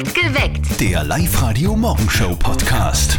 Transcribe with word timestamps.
Geweckt. 0.00 0.78
Der 0.80 1.02
Live-Radio-Morgenshow-Podcast. 1.04 3.18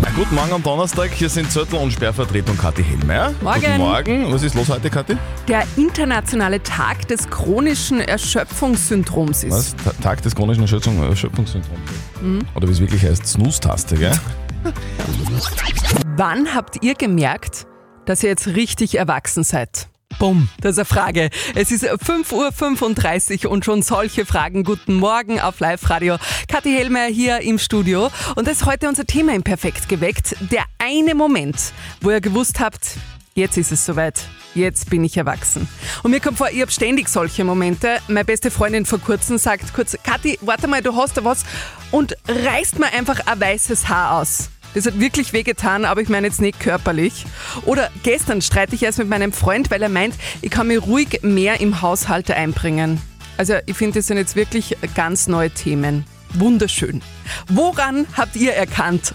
Na, 0.00 0.08
guten 0.14 0.34
Morgen 0.36 0.52
am 0.52 0.62
Donnerstag. 0.62 1.10
Hier 1.12 1.28
sind 1.28 1.50
Zettel 1.50 1.80
und 1.80 1.90
Sperrvertretung 1.92 2.56
Kathi 2.56 2.84
Hellmeier. 2.84 3.32
Morgen. 3.40 3.60
Guten 3.60 3.78
Morgen. 3.78 4.32
Was 4.32 4.44
ist 4.44 4.54
los 4.54 4.68
heute, 4.68 4.88
Kathi? 4.90 5.16
Der 5.48 5.64
internationale 5.76 6.62
Tag 6.62 7.08
des 7.08 7.28
chronischen 7.28 8.00
Erschöpfungssyndroms 8.00 9.42
ist. 9.42 9.52
Was? 9.52 9.74
Ta- 9.84 9.92
Tag 10.02 10.22
des 10.22 10.36
chronischen 10.36 10.62
Erschöpfung, 10.62 11.02
Erschöpfungssyndroms. 11.02 11.80
Oder 12.54 12.68
wie 12.68 12.72
es 12.72 12.78
wirklich 12.80 13.02
heißt, 13.02 13.26
Snooze-Taste, 13.26 13.96
gell? 13.96 14.12
Wann 16.16 16.54
habt 16.54 16.84
ihr 16.84 16.94
gemerkt, 16.94 17.66
dass 18.06 18.22
ihr 18.22 18.28
jetzt 18.28 18.46
richtig 18.46 18.98
erwachsen 18.98 19.42
seid? 19.42 19.88
Bumm, 20.18 20.48
das 20.60 20.72
ist 20.72 20.78
eine 20.78 20.84
Frage. 20.84 21.30
Es 21.54 21.70
ist 21.70 21.84
5.35 21.84 23.44
Uhr 23.44 23.50
und 23.50 23.64
schon 23.64 23.82
solche 23.82 24.26
Fragen. 24.26 24.64
Guten 24.64 24.94
Morgen 24.94 25.40
auf 25.40 25.60
Live-Radio. 25.60 26.16
Kathi 26.48 26.72
Hellmeier 26.72 27.08
hier 27.08 27.40
im 27.40 27.58
Studio. 27.58 28.10
Und 28.36 28.46
das 28.46 28.58
ist 28.58 28.66
heute 28.66 28.88
unser 28.88 29.06
Thema 29.06 29.34
im 29.34 29.42
Perfekt 29.42 29.88
geweckt. 29.88 30.36
Der 30.50 30.64
eine 30.78 31.14
Moment, 31.14 31.56
wo 32.00 32.10
ihr 32.10 32.20
gewusst 32.20 32.60
habt, 32.60 32.96
jetzt 33.34 33.56
ist 33.56 33.72
es 33.72 33.84
soweit. 33.84 34.20
Jetzt 34.54 34.90
bin 34.90 35.02
ich 35.02 35.16
erwachsen. 35.16 35.68
Und 36.02 36.10
mir 36.10 36.20
kommt 36.20 36.38
vor, 36.38 36.50
ich 36.50 36.60
habe 36.60 36.70
ständig 36.70 37.08
solche 37.08 37.44
Momente. 37.44 37.98
Meine 38.08 38.24
beste 38.24 38.50
Freundin 38.50 38.84
vor 38.84 38.98
kurzem 38.98 39.38
sagt 39.38 39.72
kurz, 39.72 39.96
Kathi, 40.02 40.38
warte 40.42 40.68
mal, 40.68 40.82
du 40.82 40.94
hast 40.94 41.16
da 41.16 41.24
was 41.24 41.44
und 41.90 42.16
reißt 42.28 42.78
mir 42.78 42.92
einfach 42.92 43.26
ein 43.26 43.40
weißes 43.40 43.88
Haar 43.88 44.20
aus. 44.20 44.50
Das 44.74 44.86
hat 44.86 44.98
wirklich 44.98 45.32
wehgetan, 45.32 45.84
aber 45.84 46.00
ich 46.00 46.08
meine 46.08 46.26
jetzt 46.26 46.40
nicht 46.40 46.58
körperlich. 46.58 47.26
Oder 47.66 47.90
gestern 48.02 48.40
streite 48.40 48.74
ich 48.74 48.82
erst 48.82 48.98
mit 48.98 49.08
meinem 49.08 49.32
Freund, 49.32 49.70
weil 49.70 49.82
er 49.82 49.88
meint, 49.88 50.14
ich 50.40 50.50
kann 50.50 50.68
mir 50.68 50.78
ruhig 50.80 51.20
mehr 51.22 51.60
im 51.60 51.82
Haushalt 51.82 52.30
einbringen. 52.30 53.00
Also 53.36 53.54
ich 53.66 53.76
finde, 53.76 53.98
das 53.98 54.06
sind 54.06 54.16
jetzt 54.16 54.36
wirklich 54.36 54.76
ganz 54.94 55.26
neue 55.26 55.50
Themen. 55.50 56.04
Wunderschön. 56.34 57.02
Woran 57.48 58.06
habt 58.16 58.36
ihr 58.36 58.54
erkannt? 58.54 59.14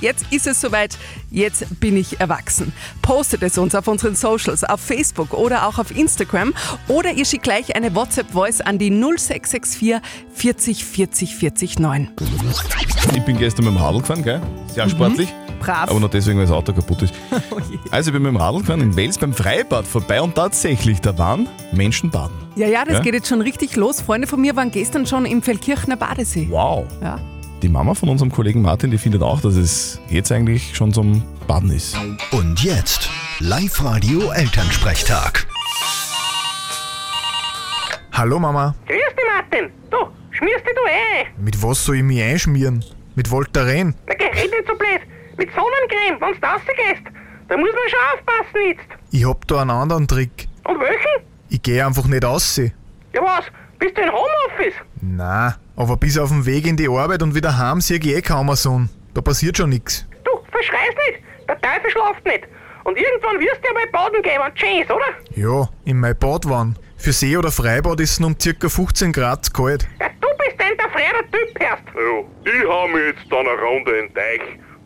Jetzt 0.00 0.24
ist 0.30 0.46
es 0.46 0.60
soweit, 0.60 0.96
jetzt 1.30 1.80
bin 1.80 1.96
ich 1.96 2.20
erwachsen. 2.20 2.72
Postet 3.02 3.42
es 3.42 3.58
uns 3.58 3.74
auf 3.74 3.86
unseren 3.88 4.14
Socials, 4.14 4.64
auf 4.64 4.80
Facebook 4.80 5.34
oder 5.34 5.66
auch 5.66 5.78
auf 5.78 5.96
Instagram 5.96 6.54
oder 6.88 7.12
ihr 7.12 7.24
schickt 7.24 7.44
gleich 7.44 7.74
eine 7.76 7.94
WhatsApp-Voice 7.94 8.60
an 8.62 8.78
die 8.78 8.90
0664 8.90 10.00
40 10.34 10.84
40 10.84 11.36
40 11.36 11.78
9. 11.78 12.10
Ich 13.14 13.22
bin 13.22 13.36
gestern 13.36 13.66
mit 13.66 13.74
dem 13.74 13.80
Radl 13.80 14.00
gefahren, 14.00 14.22
gell? 14.22 14.40
Sehr 14.72 14.88
sportlich. 14.88 15.28
Brav. 15.60 15.90
Aber 15.90 16.00
nur 16.00 16.08
deswegen, 16.08 16.38
weil 16.38 16.46
das 16.46 16.54
Auto 16.54 16.72
kaputt 16.72 17.02
ist. 17.02 17.14
Also 17.90 18.08
ich 18.10 18.14
bin 18.14 18.22
mit 18.22 18.32
dem 18.32 18.36
Radl 18.36 18.60
gefahren 18.60 18.80
in 18.80 18.96
Wels 18.96 19.18
beim 19.18 19.34
Freibad 19.34 19.86
vorbei 19.86 20.20
und 20.22 20.34
tatsächlich, 20.34 21.00
da 21.02 21.16
waren 21.18 21.46
Menschen 21.72 22.10
baden. 22.10 22.34
Ja, 22.56 22.66
ja, 22.66 22.84
das 22.84 22.94
Ja? 22.94 23.00
geht 23.00 23.14
jetzt 23.14 23.28
schon 23.28 23.42
richtig 23.42 23.76
los. 23.76 24.00
Freunde 24.00 24.26
von 24.26 24.40
mir 24.40 24.56
waren 24.56 24.70
gestern 24.70 25.06
schon 25.06 25.26
im 25.26 25.42
Feldkirchner 25.42 25.96
Badesee. 25.96 26.46
Wow. 26.50 26.86
Ja. 27.02 27.20
Die 27.62 27.68
Mama 27.68 27.94
von 27.94 28.08
unserem 28.08 28.32
Kollegen 28.32 28.60
Martin, 28.60 28.90
die 28.90 28.98
findet 28.98 29.22
auch, 29.22 29.40
dass 29.40 29.54
es 29.54 30.00
jetzt 30.08 30.32
eigentlich 30.32 30.74
schon 30.74 30.92
zum 30.92 31.22
Baden 31.46 31.70
ist. 31.70 31.96
Und 32.32 32.64
jetzt 32.64 33.08
Live-Radio-Elternsprechtag. 33.38 35.46
Hallo 38.12 38.40
Mama, 38.40 38.74
Grüß 38.88 38.96
dich, 38.96 39.24
Martin. 39.32 39.70
Du, 39.90 39.98
schmierst 40.32 40.66
dich 40.66 40.74
du 40.74 40.80
eh. 40.88 41.26
mit 41.40 41.62
was 41.62 41.84
soll 41.84 41.98
ich 41.98 42.02
mich 42.02 42.20
einschmieren? 42.20 42.84
Mit 43.14 43.30
Voltaren? 43.30 43.94
Na, 44.08 44.14
geh, 44.14 44.24
red 44.24 44.50
nicht 44.50 44.66
so 44.66 44.74
blöd. 44.74 45.02
Mit 45.38 45.50
Sonnencreme, 45.54 46.20
wenn's 46.20 46.40
du 46.40 46.46
rausgehst. 46.48 47.04
Da 47.46 47.56
muss 47.56 47.70
man 47.70 47.88
schon 47.88 48.00
aufpassen 48.12 48.60
jetzt. 48.70 48.88
Ich 49.12 49.24
hab 49.24 49.46
da 49.46 49.60
einen 49.60 49.70
anderen 49.70 50.08
Trick. 50.08 50.48
Und 50.64 50.80
welchen? 50.80 51.22
Ich 51.48 51.62
geh 51.62 51.80
einfach 51.80 52.08
nicht 52.08 52.24
raus. 52.24 52.56
Ja 52.56 52.72
was, 53.22 53.44
bist 53.78 53.96
du 53.96 54.02
in 54.02 54.10
Homeoffice? 54.10 54.74
Na, 55.04 55.56
aber 55.74 55.96
bis 55.96 56.16
auf 56.16 56.28
den 56.28 56.46
Weg 56.46 56.64
in 56.64 56.76
die 56.76 56.88
Arbeit 56.88 57.22
und 57.24 57.34
wieder 57.34 57.58
heim 57.58 57.80
sehe 57.80 57.98
ich 57.98 58.06
eh 58.06 58.22
kaum 58.22 58.48
eine 58.48 58.56
Sonne. 58.56 58.88
Da 59.14 59.20
passiert 59.20 59.56
schon 59.56 59.70
nix. 59.70 60.06
Du, 60.24 60.30
verschreiß 60.52 60.94
nicht. 61.08 61.24
Der 61.48 61.60
Teufel 61.60 61.90
schlaft 61.90 62.24
nicht. 62.24 62.44
Und 62.84 62.96
irgendwann 62.96 63.40
wirst 63.40 63.60
du 63.62 63.66
ja 63.68 63.74
mal 63.74 63.86
baden 63.90 64.22
gehen, 64.22 64.40
wenn's 64.40 64.60
schön 64.60 64.80
ist, 64.80 64.90
oder? 64.92 65.04
Ja, 65.34 65.68
in 65.84 65.98
mein 65.98 66.16
Badwann. 66.16 66.78
Für 66.96 67.12
See- 67.12 67.36
oder 67.36 67.50
Freibad 67.50 67.98
ist 67.98 68.12
es 68.12 68.24
um 68.24 68.36
ca. 68.38 68.68
15 68.68 69.12
Grad 69.12 69.44
zu 69.44 69.52
kalt. 69.52 69.88
Ja, 69.98 70.06
du 70.20 70.28
bist 70.38 70.60
ein 70.60 70.76
der 70.78 70.88
freier 70.90 71.20
Typ, 71.32 71.60
hörst. 71.60 71.82
Ja, 71.96 72.52
ich 72.52 72.68
hau 72.68 72.86
mir 72.86 73.06
jetzt 73.08 73.22
dann 73.28 73.40
eine 73.40 73.60
Runde 73.60 73.90
in 73.98 74.06
den 74.06 74.14
Teich. 74.14 74.40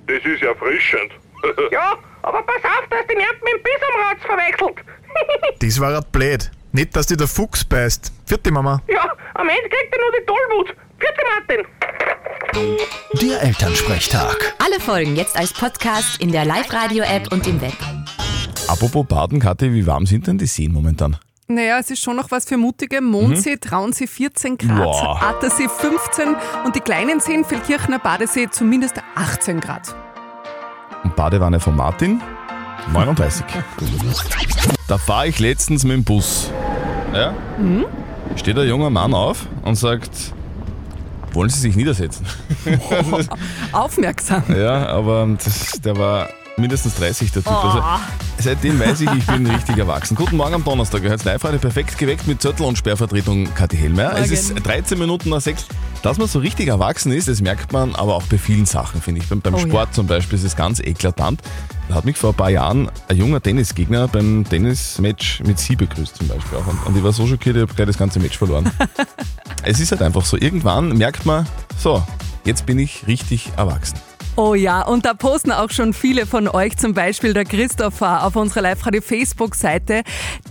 Das 0.07 0.25
ist 0.25 0.43
erfrischend. 0.43 1.13
Ja, 1.71 1.93
aber 2.23 2.43
pass 2.43 2.65
auf, 2.65 2.89
dass 2.89 3.07
die 3.07 3.15
nicht 3.15 3.37
mit 3.45 3.53
dem 3.53 3.63
Bisamratz 3.63 4.23
verwechselt. 4.25 4.87
Das 5.61 5.79
war 5.81 5.93
halt 5.95 6.11
blöd. 6.11 6.51
Nicht, 6.77 6.95
dass 6.95 7.07
dir 7.07 7.17
der 7.17 7.27
Fuchs 7.27 7.65
beißt. 7.65 8.13
Vierte 8.27 8.51
Mama. 8.53 8.83
ja, 8.87 9.11
am 9.33 9.49
Ende 9.49 9.63
kriegt 9.71 9.95
er 9.95 9.99
nur 9.99 10.13
die 10.13 10.27
Tollwut. 10.27 10.77
Vierte 10.99 11.23
Martin. 11.33 13.29
Der 13.31 13.43
Elternsprechtag. 13.45 14.55
Alle 14.63 14.79
Folgen 14.79 15.17
jetzt 15.17 15.39
als 15.39 15.55
Podcast 15.55 16.21
in 16.21 16.33
der 16.33 16.45
Live-Radio-App 16.45 17.33
und 17.33 17.47
im 17.47 17.63
Web. 17.63 17.73
Apropos 18.69 19.07
Baden, 19.07 19.41
Kathi, 19.41 19.73
wie 19.73 19.87
warm 19.87 20.05
sind 20.05 20.27
denn 20.27 20.37
die 20.37 20.45
Seen 20.47 20.71
momentan? 20.71 21.17
Naja, 21.49 21.79
es 21.79 21.91
ist 21.91 22.03
schon 22.03 22.17
noch 22.17 22.31
was 22.31 22.45
für 22.45 22.59
Mutige. 22.59 23.01
Mondsee, 23.01 23.57
Traunsee 23.57 24.07
14 24.07 24.59
Grad, 24.59 24.79
Wow. 24.79 25.23
Attersee 25.23 25.69
15 25.71 26.37
und 26.67 26.77
die 26.77 26.81
kleinen 26.81 27.21
Seen, 27.21 27.47
Feldkirchner 27.47 28.01
Badesee 28.01 28.51
zumindest 28.51 28.97
18 29.15 29.61
Grad. 29.61 29.97
Und 31.05 31.17
Badewanne 31.17 31.59
von 31.59 31.75
Martin, 31.75 32.21
39. 32.93 33.47
Da 34.89 34.99
fahre 34.99 35.27
ich 35.27 35.41
letztens 35.41 35.83
mit 35.83 35.95
dem 35.95 36.05
Bus. 36.05 36.53
Ja? 37.17 37.35
Steht 38.37 38.59
ein 38.59 38.69
junger 38.69 38.91
Mann 38.91 39.15
auf 39.15 39.47
und 39.65 39.77
sagt, 39.77 40.11
wollen 41.33 41.49
Sie 41.49 41.61
sich 41.61 41.77
niedersetzen? 41.77 42.27
Aufmerksam. 43.73 44.43
Ja, 44.49 44.87
aber 44.87 45.29
das, 45.43 45.81
der 45.81 45.97
war 45.97 46.29
mindestens 46.59 46.95
30, 46.95 47.33
der 47.33 47.43
Typ. 47.43 47.53
Also, 47.53 47.83
seitdem 48.39 48.79
weiß 48.81 49.01
ich, 49.03 49.11
ich 49.13 49.27
bin 49.27 49.47
richtig 49.47 49.79
erwachsen. 49.79 50.17
Guten 50.17 50.37
Morgen 50.37 50.55
am 50.55 50.65
Donnerstag. 50.65 51.03
Ihr 51.03 51.11
hört 51.11 51.25
live 51.25 51.43
heute 51.43 51.59
perfekt 51.59 51.99
geweckt 51.99 52.27
mit 52.27 52.41
Zettel 52.41 52.65
und 52.65 52.79
Sperrvertretung 52.79 53.53
Kathi 53.55 53.77
Hellmeier. 53.77 54.17
Es 54.17 54.31
ist 54.31 54.55
13 54.67 54.99
Minuten 54.99 55.31
nach 55.31 55.41
6. 55.41 55.67
Dass 56.03 56.19
man 56.19 56.29
so 56.29 56.39
richtig 56.39 56.69
erwachsen 56.69 57.13
ist, 57.13 57.29
das 57.29 57.41
merkt 57.41 57.73
man 57.73 57.95
aber 57.95 58.15
auch 58.15 58.23
bei 58.25 58.39
vielen 58.39 58.65
Sachen, 58.65 59.03
finde 59.03 59.21
ich. 59.21 59.29
Beim, 59.29 59.41
beim 59.41 59.55
Oh 59.55 59.59
ja. 59.59 59.67
Sport 59.67 59.95
zum 59.95 60.07
Beispiel 60.07 60.39
ist 60.39 60.45
es 60.45 60.57
ganz 60.57 60.81
eklatant. 60.81 61.41
Da 61.89 61.97
hat 61.97 62.05
mich 62.05 62.17
vor 62.17 62.31
ein 62.31 62.37
paar 62.37 62.51
Jahren 62.51 62.91
ein 63.09 63.17
junger 63.17 63.41
Tennisgegner 63.43 64.09
beim 64.09 64.45
Tennismatch 64.49 65.41
mit 65.41 65.59
Sie 65.59 65.77
begrüßt 65.77 66.17
zum 66.17 66.29
Beispiel 66.29 66.59
auch. 66.59 66.67
Und, 66.67 66.87
und 66.87 66.97
ich 66.97 67.03
war 67.03 67.13
so 67.13 67.27
schockiert, 67.27 67.57
ich 67.57 67.63
habe 67.63 67.75
gleich 67.75 67.87
das 67.89 67.99
ganze 67.99 68.19
Match 68.19 68.39
verloren. 68.39 68.71
es 69.63 69.81
ist 69.81 69.91
halt 69.91 70.03
einfach 70.03 70.25
so. 70.25 70.37
Irgendwann 70.37 70.97
merkt 70.97 71.27
man, 71.27 71.47
so, 71.79 72.03
jetzt 72.45 72.67
bin 72.67 72.79
ich 72.79 73.07
richtig 73.07 73.51
erwachsen. 73.57 73.99
Oh 74.39 74.55
ja, 74.55 74.83
und 74.83 75.07
da 75.07 75.15
posten 75.15 75.51
auch 75.51 75.71
schon 75.71 75.95
viele 75.95 76.27
von 76.27 76.47
euch, 76.47 76.77
zum 76.77 76.93
Beispiel 76.93 77.33
der 77.33 77.47
Christopher 77.47 78.23
auf 78.23 78.37
unserer 78.37 78.61
Live-Radio-Facebook-Seite. 78.61 80.03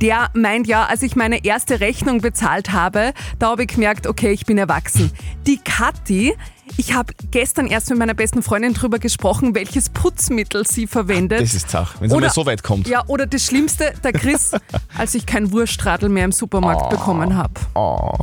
Der 0.02 0.32
meint 0.34 0.66
ja, 0.66 0.88
als 0.88 1.04
ich 1.04 1.16
meine 1.16 1.46
erste 1.46 1.80
Rechnung 1.80 2.20
bezahlt 2.20 2.72
habe, 2.72 3.14
da 3.38 3.52
habe 3.52 3.62
ich 3.62 3.68
gemerkt, 3.68 4.08
okay, 4.08 4.32
ich 4.32 4.48
bin 4.48 4.58
erwachsen. 4.58 5.12
Die 5.46 5.60
Kathi, 5.60 6.34
ich 6.78 6.96
habe 6.96 7.14
gestern 7.30 7.68
erst 7.68 7.92
mit 7.92 8.00
meiner 8.00 8.16
besten 8.16 8.42
Freundin 8.42 8.74
drüber 8.74 8.98
gesprochen, 8.98 9.54
welches 9.54 9.90
Putzmittel 9.90 10.66
sie 10.66 10.88
verwendet. 10.88 11.42
Das 11.42 11.54
ist 11.54 11.70
Zach, 11.70 11.98
wenn 12.00 12.12
es 12.24 12.34
so 12.34 12.48
weit 12.48 12.64
kommt. 12.64 12.88
Ja, 12.88 13.04
oder 13.06 13.28
das 13.28 13.46
Schlimmste, 13.46 13.94
der 14.04 14.14
Chris, 14.14 14.54
als 14.98 15.14
ich 15.14 15.28
kein 15.28 15.52
Wurstradl 15.52 16.10
mehr 16.10 16.26
im 16.26 16.32
Supermarkt 16.32 16.90
bekommen 16.90 17.38
habe. 17.38 17.54
Oh. 17.76 18.18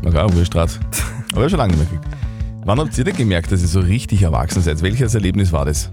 Na 0.00 0.10
klar, 0.10 0.32
Wurstrat. 0.32 0.80
Aber 1.34 1.46
schon 1.50 1.58
lange 1.58 1.76
nicht 1.76 1.90
mehr 1.90 2.00
gekriegt. 2.00 2.29
Wann 2.70 2.78
habt 2.78 2.96
ihr 2.98 3.02
denn 3.02 3.16
gemerkt, 3.16 3.50
dass 3.50 3.62
ihr 3.62 3.66
so 3.66 3.80
richtig 3.80 4.22
erwachsen 4.22 4.62
seid? 4.62 4.80
Welches 4.80 5.16
Erlebnis 5.16 5.52
war 5.52 5.64
das? 5.64 5.90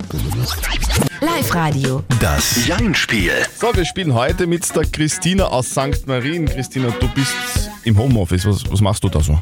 Live-Radio. 1.21 2.03
Das 2.21 2.67
Jein-Spiel. 2.67 3.31
So, 3.55 3.75
wir 3.75 3.83
spielen 3.83 4.13
heute 4.13 4.45
mit 4.45 4.75
der 4.75 4.83
Christina 4.83 5.45
aus 5.45 5.71
St. 5.71 6.05
Marien. 6.05 6.45
Christina, 6.45 6.89
du 6.99 7.07
bist 7.15 7.71
im 7.83 7.97
Homeoffice. 7.97 8.45
Was, 8.45 8.71
was 8.71 8.79
machst 8.79 9.03
du 9.03 9.09
da 9.09 9.21
so? 9.21 9.39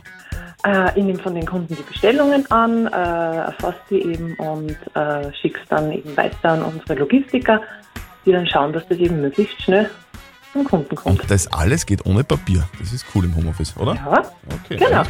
Äh, 0.65 0.97
ich 0.97 1.03
nehme 1.03 1.19
von 1.19 1.35
den 1.35 1.45
Kunden 1.45 1.75
die 1.75 1.83
Bestellungen 1.83 2.49
an, 2.51 2.87
äh, 2.87 2.89
erfasse 2.89 3.79
die 3.89 4.01
eben 4.01 4.33
und 4.35 4.77
äh, 4.93 5.33
schicke 5.41 5.59
es 5.61 5.67
dann 5.67 5.91
eben 5.91 6.15
weiter 6.15 6.51
an 6.51 6.63
unsere 6.63 6.97
Logistiker, 6.97 7.59
die 8.25 8.31
dann 8.31 8.47
schauen, 8.47 8.71
dass 8.71 8.87
das 8.87 8.97
eben 8.97 9.19
möglichst 9.19 9.61
schnell 9.61 9.89
zum 10.55 10.63
Kunden 10.63 10.95
kommt. 10.95 11.19
Und 11.21 11.29
das 11.31 11.47
alles 11.51 11.85
geht 11.85 12.05
ohne 12.05 12.23
Papier. 12.23 12.67
Das 12.79 12.93
ist 12.93 13.05
cool 13.13 13.25
im 13.25 13.35
Homeoffice, 13.35 13.75
oder? 13.77 13.95
Ja, 13.95 14.23
Okay, 14.63 14.77
Genau. 14.77 15.03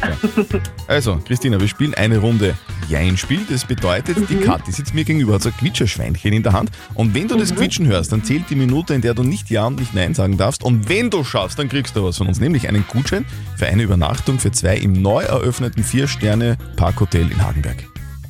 Also, 0.88 1.16
Christina, 1.26 1.60
wir 1.60 1.68
spielen 1.68 1.94
eine 1.94 2.18
Runde 2.18 2.54
Jein-Spiel. 2.88 3.40
Das 3.48 3.64
bedeutet, 3.64 4.18
Mhm. 4.18 4.26
die 4.26 4.36
Kathi 4.38 4.72
sitzt 4.72 4.92
mir 4.94 5.04
gegenüber, 5.04 5.34
hat 5.34 5.42
so 5.42 5.50
ein 5.50 5.56
Quietscherschweinchen 5.56 6.32
in 6.32 6.42
der 6.42 6.52
Hand. 6.52 6.70
Und 6.94 7.14
wenn 7.14 7.28
du 7.28 7.36
das 7.36 7.52
Mhm. 7.52 7.56
Quietschen 7.56 7.86
hörst, 7.86 8.10
dann 8.12 8.24
zählt 8.24 8.50
die 8.50 8.54
Minute, 8.56 8.94
in 8.94 9.02
der 9.02 9.14
du 9.14 9.22
nicht 9.22 9.48
Ja 9.50 9.66
und 9.66 9.78
nicht 9.78 9.94
Nein 9.94 10.14
sagen 10.14 10.36
darfst. 10.36 10.64
Und 10.64 10.88
wenn 10.88 11.10
du 11.10 11.22
schaffst, 11.22 11.58
dann 11.58 11.68
kriegst 11.68 11.94
du 11.96 12.02
was 12.04 12.16
von 12.18 12.26
uns, 12.26 12.40
nämlich 12.40 12.68
einen 12.68 12.84
Gutschein 12.88 13.24
für 13.56 13.66
eine 13.66 13.82
Übernachtung 13.84 14.38
für 14.40 14.50
zwei 14.50 14.76
im 14.76 14.94
neu 15.00 15.22
eröffneten 15.22 15.84
Vier-Sterne-Parkhotel 15.84 17.30
in 17.30 17.42
Hagenberg. 17.42 17.76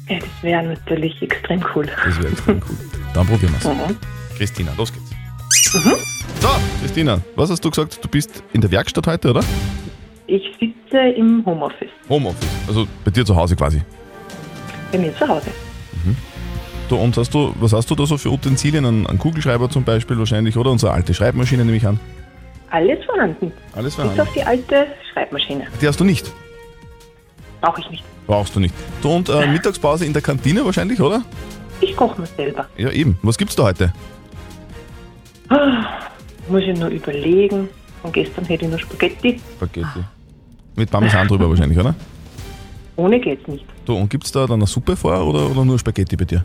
ja 0.08 0.18
das 0.18 0.28
wäre 0.42 0.62
natürlich 0.64 1.20
extrem 1.22 1.64
cool. 1.74 1.86
Das 2.04 2.16
wäre 2.18 2.28
extrem 2.32 2.56
cool. 2.68 2.76
Dann 3.14 3.26
probieren 3.26 3.54
wir 3.60 3.70
es. 3.70 3.76
Mhm. 3.90 3.96
Christina, 4.36 4.72
los 4.76 4.92
geht's. 4.92 5.10
So, 6.40 6.48
Christina, 6.80 7.20
was 7.34 7.50
hast 7.50 7.64
du 7.64 7.70
gesagt? 7.70 7.98
Du 8.02 8.08
bist 8.08 8.42
in 8.52 8.60
der 8.60 8.70
Werkstatt 8.70 9.06
heute, 9.06 9.30
oder? 9.30 9.40
Ich 10.26 10.42
sitze 10.60 10.98
im 11.16 11.44
Homeoffice. 11.46 11.90
Homeoffice. 12.08 12.48
Also 12.68 12.86
bei 13.04 13.10
dir 13.10 13.24
zu 13.24 13.34
Hause 13.34 13.56
quasi. 13.56 13.82
Bei 14.92 14.98
mir 14.98 15.16
zu 15.16 15.26
Hause. 15.26 15.50
Du, 16.88 16.96
und 16.96 17.16
hast 17.16 17.34
du, 17.34 17.52
was 17.58 17.72
hast 17.72 17.90
du 17.90 17.96
da 17.96 18.06
so 18.06 18.16
für 18.16 18.30
Utensilien? 18.30 18.84
Ein, 18.84 19.18
Kugelschreiber 19.18 19.68
zum 19.68 19.82
Beispiel 19.82 20.16
wahrscheinlich, 20.18 20.56
oder? 20.56 20.70
Unsere 20.70 20.92
alte 20.92 21.14
Schreibmaschine 21.14 21.64
nehme 21.64 21.76
ich 21.76 21.86
an. 21.86 21.98
Alles 22.70 23.04
vorhanden. 23.04 23.52
Alles 23.74 23.86
Bis 23.86 23.94
vorhanden. 23.96 24.20
auf 24.20 24.32
die 24.32 24.42
alte 24.42 24.86
Schreibmaschine. 25.12 25.66
Die 25.80 25.88
hast 25.88 25.98
du 25.98 26.04
nicht. 26.04 26.32
Brauche 27.60 27.80
ich 27.80 27.90
nicht. 27.90 28.04
Brauchst 28.28 28.54
du 28.54 28.60
nicht. 28.60 28.74
Du, 29.02 29.10
und 29.10 29.28
äh, 29.28 29.48
Mittagspause 29.48 30.04
in 30.04 30.12
der 30.12 30.22
Kantine 30.22 30.64
wahrscheinlich, 30.64 31.00
oder? 31.00 31.22
Ich 31.80 31.96
koche 31.96 32.20
mir 32.20 32.26
selber. 32.28 32.66
Ja, 32.76 32.90
eben. 32.90 33.18
Was 33.22 33.36
gibt's 33.36 33.56
da 33.56 33.64
heute? 33.64 33.92
Muss 36.48 36.62
ich 36.62 36.78
nur 36.78 36.88
überlegen. 36.88 37.68
Von 38.02 38.12
gestern 38.12 38.44
hätte 38.44 38.66
ich 38.66 38.70
noch 38.70 38.78
Spaghetti. 38.78 39.40
Spaghetti. 39.56 40.04
Mit 40.76 40.90
Parmesan 40.90 41.26
drüber 41.26 41.48
wahrscheinlich, 41.48 41.78
oder? 41.78 41.94
Ohne 42.96 43.20
geht's 43.20 43.46
nicht. 43.48 43.64
Du, 43.84 43.96
und 43.96 44.08
gibt's 44.08 44.32
da 44.32 44.46
dann 44.46 44.60
eine 44.60 44.66
Suppe 44.66 44.96
vor 44.96 45.26
oder, 45.26 45.50
oder 45.50 45.64
nur 45.64 45.78
Spaghetti 45.78 46.16
bei 46.16 46.24
dir? 46.24 46.44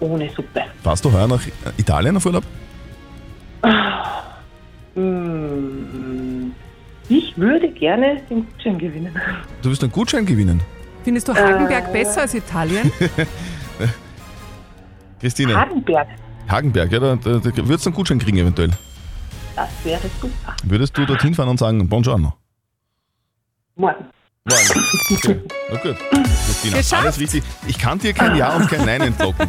Ohne 0.00 0.28
Suppe. 0.30 0.62
Fahrst 0.82 1.04
du 1.04 1.12
heuer 1.12 1.28
nach 1.28 1.40
Italien 1.76 2.16
auf 2.16 2.26
Urlaub? 2.26 2.44
Hm, 4.94 6.52
ich 7.08 7.36
würde 7.36 7.68
gerne 7.70 8.20
den 8.28 8.46
Gutschein 8.46 8.78
gewinnen. 8.78 9.14
Du 9.62 9.70
wirst 9.70 9.82
einen 9.82 9.92
Gutschein 9.92 10.26
gewinnen. 10.26 10.60
Findest 11.04 11.28
du 11.28 11.34
Hagenberg 11.34 11.92
besser 11.92 12.22
als 12.22 12.34
Italien? 12.34 12.90
Christine, 15.20 15.54
Hagenberg, 15.54 16.08
Hagenberg, 16.48 16.90
ja, 16.90 16.98
da, 16.98 17.16
da, 17.16 17.38
da 17.38 17.56
würdest 17.56 17.86
du 17.86 17.90
einen 17.90 17.96
Gutschein 17.96 18.18
kriegen 18.18 18.38
eventuell. 18.38 18.70
Das 19.56 19.68
wäre 19.84 20.02
super. 20.20 20.54
Würdest 20.64 20.96
du 20.96 21.04
dorthin 21.06 21.34
fahren 21.34 21.48
und 21.48 21.58
sagen, 21.58 21.88
Buongiorno? 21.88 22.34
Morgen. 23.76 24.04
Morgen. 24.44 24.84
Okay. 25.12 25.40
Na 25.70 25.76
gut. 25.78 25.96
Christina, 26.46 26.76
Geschafft. 26.78 27.02
alles 27.02 27.20
richtig. 27.20 27.44
Ich 27.68 27.78
kann 27.78 27.98
dir 27.98 28.12
kein 28.12 28.34
Ja 28.36 28.56
und 28.56 28.68
kein 28.68 28.84
Nein 28.84 29.00
entlocken. 29.02 29.48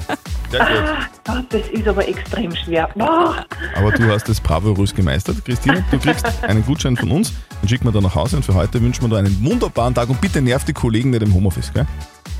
Sehr 0.52 0.60
gut. 0.60 1.08
Gott, 1.26 1.46
das 1.50 1.68
ist 1.70 1.88
aber 1.88 2.08
extrem 2.08 2.56
schwer. 2.56 2.90
Boah. 2.96 3.44
Aber 3.76 3.92
du 3.92 4.12
hast 4.12 4.30
das 4.30 4.40
bravourös 4.40 4.94
gemeistert, 4.94 5.44
Christine. 5.44 5.84
Du 5.90 5.98
kriegst 5.98 6.26
einen 6.44 6.64
Gutschein 6.64 6.96
von 6.96 7.10
uns, 7.12 7.34
den 7.62 7.70
schicken 7.70 7.86
wir 7.86 7.92
dann 7.92 8.04
nach 8.04 8.14
Hause 8.14 8.38
und 8.38 8.44
für 8.46 8.54
heute 8.54 8.80
wünschen 8.82 9.02
wir 9.04 9.10
dir 9.10 9.18
einen 9.18 9.44
wunderbaren 9.44 9.96
Tag 9.96 10.10
und 10.10 10.22
bitte 10.22 10.42
nerv 10.42 10.64
die 10.64 10.74
Kollegen 10.74 11.10
nicht 11.10 11.24
im 11.24 11.34
Homeoffice, 11.34 11.74
gell? 11.74 11.88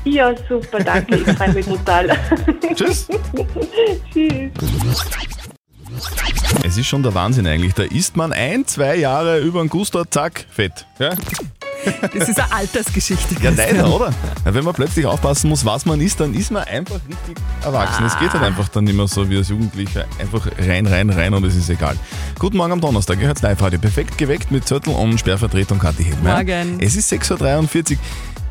Ja, 0.04 0.32
super, 0.48 0.78
danke. 0.78 1.16
Ich 1.16 1.32
freue 1.36 1.52
mich 1.54 1.66
total. 1.66 2.16
Tschüss. 2.74 3.08
Tschüss. 4.12 5.43
Es 6.64 6.76
ist 6.76 6.86
schon 6.86 7.02
der 7.02 7.14
Wahnsinn 7.14 7.46
eigentlich. 7.46 7.74
Da 7.74 7.82
isst 7.82 8.16
man 8.16 8.32
ein, 8.32 8.66
zwei 8.66 8.96
Jahre 8.96 9.40
über 9.40 9.60
den 9.60 9.68
Gusto, 9.68 10.04
zack, 10.04 10.46
fett. 10.50 10.86
Gell? 10.98 11.16
Das 12.14 12.28
ist 12.28 12.40
eine 12.40 12.52
Altersgeschichte. 12.52 13.36
Ja, 13.42 13.50
leider, 13.50 13.92
oder? 13.92 14.12
Wenn 14.44 14.64
man 14.64 14.74
plötzlich 14.74 15.06
aufpassen 15.06 15.48
muss, 15.50 15.64
was 15.64 15.86
man 15.86 16.00
isst, 16.00 16.20
dann 16.20 16.34
ist 16.34 16.50
man 16.50 16.64
einfach 16.64 17.00
richtig 17.08 17.36
erwachsen. 17.62 18.04
Es 18.04 18.18
geht 18.18 18.32
halt 18.32 18.42
einfach 18.42 18.68
dann 18.68 18.84
nicht 18.84 18.96
mehr 18.96 19.08
so 19.08 19.28
wie 19.28 19.36
als 19.36 19.48
Jugendlicher. 19.48 20.06
Einfach 20.18 20.46
rein, 20.58 20.86
rein, 20.86 21.10
rein 21.10 21.34
und 21.34 21.44
es 21.44 21.56
ist 21.56 21.70
egal. 21.70 21.96
Guten 22.38 22.56
Morgen 22.56 22.72
am 22.72 22.80
Donnerstag, 22.80 23.20
ihr 23.20 23.26
hört 23.26 23.40
live 23.42 23.60
heute. 23.60 23.78
Perfekt 23.78 24.18
geweckt 24.18 24.50
mit 24.50 24.66
Zettel 24.66 24.94
und 24.94 25.18
Sperrvertretung 25.18 25.78
Kathi 25.78 26.04
Helmer. 26.04 26.36
Morgen. 26.36 26.78
Es 26.80 26.96
ist 26.96 27.12
6.43 27.12 27.92
Uhr. 27.92 27.98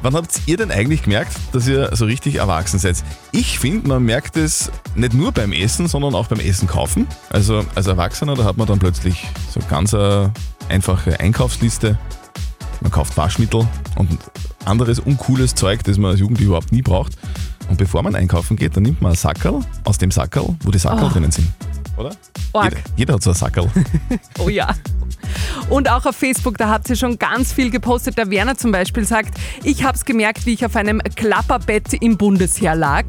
Wann 0.03 0.15
habt 0.15 0.41
ihr 0.47 0.57
denn 0.57 0.69
eigentlich 0.69 1.03
gemerkt, 1.03 1.31
dass 1.53 1.65
ihr 1.65 1.95
so 1.95 2.03
richtig 2.03 2.35
erwachsen 2.35 2.77
seid? 2.77 2.97
Ich 3.31 3.57
finde, 3.57 3.87
man 3.87 4.03
merkt 4.03 4.35
es 4.35 4.69
nicht 4.95 5.13
nur 5.13 5.31
beim 5.31 5.53
Essen, 5.53 5.87
sondern 5.87 6.13
auch 6.13 6.27
beim 6.27 6.41
Essen 6.41 6.67
kaufen. 6.67 7.07
Also 7.29 7.63
als 7.73 7.87
Erwachsener, 7.87 8.35
da 8.35 8.43
hat 8.43 8.57
man 8.57 8.67
dann 8.67 8.79
plötzlich 8.79 9.25
so 9.49 9.61
ganz 9.69 9.93
eine 9.93 10.33
einfache 10.67 11.21
Einkaufsliste. 11.21 11.97
Man 12.83 12.91
kauft 12.91 13.17
Waschmittel 13.17 13.67
und 13.95 14.19
anderes 14.65 14.99
uncooles 14.99 15.55
Zeug, 15.55 15.83
das 15.83 15.97
man 15.97 16.11
als 16.11 16.19
Jugendlicher 16.19 16.49
überhaupt 16.49 16.71
nie 16.71 16.81
braucht. 16.83 17.13
Und 17.69 17.77
bevor 17.77 18.03
man 18.03 18.13
einkaufen 18.13 18.55
geht, 18.57 18.75
dann 18.75 18.83
nimmt 18.83 19.01
man 19.01 19.13
ein 19.13 19.17
Sackerl 19.17 19.61
aus 19.85 19.97
dem 19.97 20.11
Sackerl, 20.11 20.55
wo 20.63 20.69
die 20.69 20.77
Sackerl 20.77 21.09
drinnen 21.09 21.31
sind. 21.31 21.47
Oder? 21.97 22.11
Jeder, 22.63 22.77
jeder 22.97 23.13
hat 23.15 23.23
so 23.23 23.31
ein 23.31 23.35
Sackerl. 23.35 23.69
Oh 24.39 24.49
ja. 24.49 24.75
Und 25.69 25.89
auch 25.89 26.05
auf 26.05 26.15
Facebook, 26.15 26.57
da 26.57 26.67
habt 26.69 26.89
ihr 26.89 26.95
schon 26.95 27.17
ganz 27.17 27.53
viel 27.53 27.69
gepostet. 27.69 28.17
Der 28.17 28.29
Werner 28.29 28.57
zum 28.57 28.71
Beispiel 28.71 29.05
sagt, 29.05 29.37
ich 29.63 29.83
hab's 29.85 30.03
gemerkt, 30.03 30.45
wie 30.45 30.53
ich 30.53 30.65
auf 30.65 30.75
einem 30.75 30.99
Klapperbett 31.15 31.93
im 31.93 32.17
Bundesheer 32.17 32.75
lag. 32.75 33.05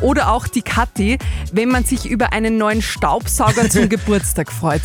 Oder 0.00 0.30
auch 0.30 0.46
die 0.46 0.62
Kathi, 0.62 1.18
wenn 1.52 1.68
man 1.70 1.84
sich 1.84 2.06
über 2.06 2.32
einen 2.32 2.56
neuen 2.56 2.82
Staubsauger 2.82 3.68
zum 3.68 3.88
Geburtstag 3.88 4.52
freut. 4.52 4.82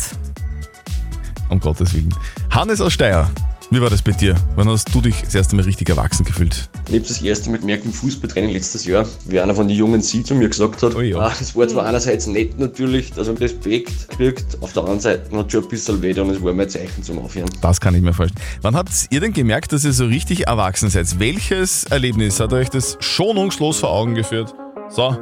um 1.50 1.60
Gottes 1.60 1.94
Willen. 1.94 2.12
Hannes 2.50 2.80
aus 2.80 2.92
Steyr, 2.92 3.30
wie 3.70 3.80
war 3.80 3.90
das 3.90 4.02
bei 4.02 4.12
dir? 4.12 4.36
Wann 4.56 4.68
hast 4.68 4.94
du 4.94 5.00
dich 5.00 5.22
das 5.22 5.34
erste 5.34 5.56
Mal 5.56 5.62
richtig 5.64 5.88
erwachsen 5.88 6.24
gefühlt? 6.24 6.68
Ich 6.88 6.94
habe 6.94 7.00
das 7.08 7.20
erste 7.22 7.50
Mal 7.50 7.58
gemerkt 7.58 7.84
im 7.84 7.92
Fußballtraining 7.92 8.50
letztes 8.50 8.84
Jahr, 8.84 9.06
wie 9.26 9.40
einer 9.40 9.54
von 9.54 9.66
den 9.66 9.76
jungen 9.76 10.00
Sie 10.02 10.22
zu 10.22 10.34
mir 10.34 10.48
gesagt 10.48 10.82
hat, 10.82 10.94
Oh 10.94 11.00
ja. 11.00 11.18
ah, 11.18 11.32
es 11.40 11.56
war 11.56 11.66
zwar 11.66 11.86
einerseits 11.86 12.26
nett 12.26 12.58
natürlich, 12.58 13.12
dass 13.12 13.26
man 13.26 13.36
Respekt 13.38 14.08
kriegt, 14.10 14.44
auf 14.60 14.72
der 14.72 14.82
anderen 14.82 15.00
Seite 15.00 15.36
hat 15.36 15.50
schon 15.50 15.62
ein 15.64 15.68
bisschen 15.68 16.02
weh 16.02 16.18
und 16.20 16.30
es 16.30 16.42
war 16.42 16.52
mir 16.52 16.62
ein 16.62 16.68
Zeichen 16.68 17.02
zum 17.02 17.18
Aufhören. 17.18 17.48
Das 17.60 17.80
kann 17.80 17.94
ich 17.94 18.02
mir 18.02 18.12
vorstellen. 18.12 18.44
Wann 18.62 18.76
habt 18.76 18.90
ihr 19.10 19.20
denn 19.20 19.32
gemerkt, 19.32 19.72
dass 19.72 19.84
ihr 19.84 19.92
so 19.92 20.04
richtig 20.06 20.46
erwachsen 20.46 20.90
seid? 20.90 21.18
Welches 21.18 21.84
Erlebnis 21.84 22.38
hat 22.40 22.52
euch 22.52 22.68
das 22.70 22.96
schonungslos 23.00 23.78
vor 23.80 23.90
Augen 23.90 24.14
geführt? 24.14 24.54
So, 24.90 25.16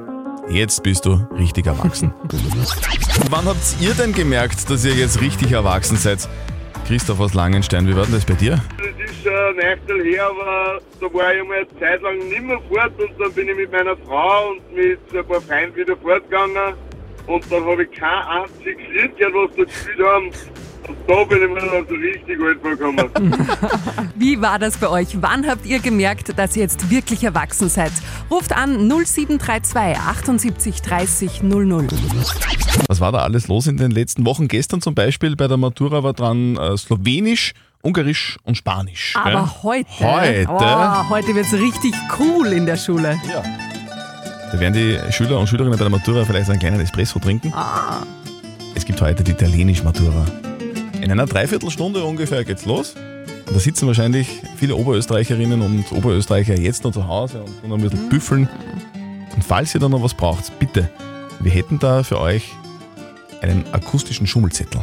jetzt 0.51 0.83
bist 0.83 1.07
du 1.07 1.15
richtig 1.39 1.67
erwachsen. 1.67 2.13
Wann 3.31 3.45
habt 3.47 3.77
ihr 3.81 3.95
denn 3.95 4.13
gemerkt, 4.13 4.69
dass 4.69 4.85
ihr 4.85 4.95
jetzt 4.95 5.21
richtig 5.21 5.53
erwachsen 5.53 5.97
seid? 5.97 6.29
Christoph 6.87 7.21
aus 7.21 7.35
Langenstein, 7.35 7.87
wie 7.87 7.97
war 7.97 8.05
denn 8.05 8.15
das 8.15 8.25
bei 8.25 8.35
dir? 8.35 8.61
Das 8.79 9.11
ist 9.11 9.23
schon 9.23 9.33
ein 9.33 9.57
Nachteil 9.57 10.05
her, 10.05 10.27
aber 10.27 10.81
da 11.01 11.15
war 11.15 11.35
ich 11.35 11.45
mal 11.47 11.57
eine 11.59 11.79
Zeit 11.79 12.03
lang 12.03 12.19
nicht 12.19 12.43
mehr 12.43 12.61
fort 12.69 12.93
und 12.99 13.21
dann 13.21 13.33
bin 13.33 13.49
ich 13.49 13.57
mit 13.57 13.73
meiner 13.73 13.97
Frau 13.99 14.51
und 14.51 14.75
mit 14.75 14.99
ein 15.15 15.27
paar 15.27 15.41
Freunden 15.41 15.77
wieder 15.77 15.97
fortgegangen 15.97 16.75
und 17.27 17.53
dann 17.53 17.65
habe 17.65 17.85
ich 17.85 17.91
kein 17.93 18.23
einziges 18.25 18.89
Lied 18.93 19.17
gehört, 19.17 19.35
was 19.35 19.57
da 19.57 19.65
gespielt 19.65 20.07
haben. 20.07 20.31
Und 20.89 20.97
da 21.07 21.25
bin 21.25 21.43
ich 21.43 21.49
mir 21.49 21.61
dann 21.61 21.87
so 21.89 21.95
richtig 21.95 22.39
alt 22.41 22.61
vorgekommen. 22.61 23.11
Wie 24.17 24.41
war 24.41 24.59
das 24.59 24.77
bei 24.79 24.89
euch? 24.89 25.09
Wann 25.21 25.47
habt 25.47 25.65
ihr 25.67 25.79
gemerkt, 25.79 26.37
dass 26.39 26.57
ihr 26.57 26.63
jetzt 26.63 26.91
wirklich 26.91 27.23
erwachsen 27.25 27.69
seid? 27.69 27.93
Ruft 28.31 28.53
an 28.53 28.89
0732 28.89 29.99
78 29.99 30.83
30 30.83 31.43
00. 31.43 31.87
Was 32.89 33.01
war 33.01 33.13
da 33.13 33.19
alles 33.19 33.49
los 33.49 33.67
in 33.67 33.77
den 33.77 33.91
letzten 33.91 34.25
Wochen? 34.27 34.49
Gestern 34.49 34.81
zum 34.81 34.95
Beispiel 34.95 35.37
bei 35.37 35.47
der 35.49 35.57
Matura 35.57 36.03
war 36.03 36.13
dran 36.13 36.57
äh, 36.57 36.77
Slowenisch, 36.77 37.53
Ungarisch 37.83 38.37
und 38.45 38.57
Spanisch. 38.57 39.15
gell? 39.15 39.23
Aber 39.37 39.63
heute, 39.63 39.89
Heute? 40.01 40.47
Oh, 40.49 41.09
heute 41.11 41.35
wird's 41.35 41.53
richtig 41.53 41.95
cool 42.19 42.49
in 42.49 42.67
der 42.67 42.77
Schule. 42.77 43.19
Ja. 43.29 43.43
Da 44.53 44.61
werden 44.61 44.75
die 44.75 44.99
Schüler 45.13 45.39
und 45.39 45.49
Schülerinnen 45.49 45.79
bei 45.79 45.83
der 45.83 45.91
Matura 45.91 46.25
vielleicht 46.25 46.51
einen 46.51 46.59
kleinen 46.61 46.81
Espresso 46.81 47.19
trinken. 47.19 47.53
Es 48.75 48.85
gibt 48.85 49.01
heute 49.01 49.23
die 49.25 49.33
Italienisch-Matura. 49.33 50.27
In 51.03 51.11
einer 51.11 51.27
Dreiviertelstunde 51.27 52.05
ungefähr 52.05 52.45
geht's 52.45 52.65
los. 52.65 52.95
Und 53.49 53.57
da 53.57 53.59
sitzen 53.59 53.89
wahrscheinlich 53.89 54.41
viele 54.57 54.77
Oberösterreicherinnen 54.77 55.61
und 55.61 55.91
Oberösterreicher 55.91 56.57
jetzt 56.57 56.85
noch 56.85 56.93
zu 56.93 57.09
Hause 57.09 57.43
und 57.63 57.69
noch 57.69 57.77
ein 57.77 57.83
bisschen 57.83 58.09
büffeln. 58.09 58.49
Und 59.35 59.45
falls 59.45 59.75
ihr 59.75 59.81
da 59.81 59.89
noch 59.89 60.01
was 60.01 60.15
braucht, 60.15 60.57
bitte, 60.61 60.89
wir 61.41 61.51
hätten 61.51 61.81
da 61.81 62.05
für 62.05 62.21
euch 62.21 62.53
einen 63.41 63.65
akustischen 63.73 64.29
Schummelzettel. 64.29 64.81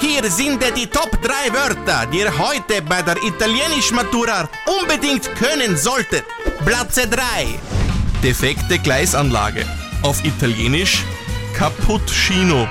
Hier 0.00 0.30
sind 0.30 0.62
die 0.76 0.86
Top 0.86 1.10
3 1.20 1.52
Wörter, 1.52 2.06
die 2.06 2.18
ihr 2.18 2.38
heute 2.38 2.80
bei 2.80 3.02
der 3.02 3.16
italienischen 3.16 3.96
Matura 3.96 4.48
unbedingt 4.80 5.28
können 5.34 5.76
solltet. 5.76 6.22
Platz 6.64 6.94
3. 6.94 7.08
Defekte 8.22 8.78
Gleisanlage. 8.78 9.64
Auf 10.02 10.24
Italienisch 10.24 11.04
Cappuccino. 11.54 12.68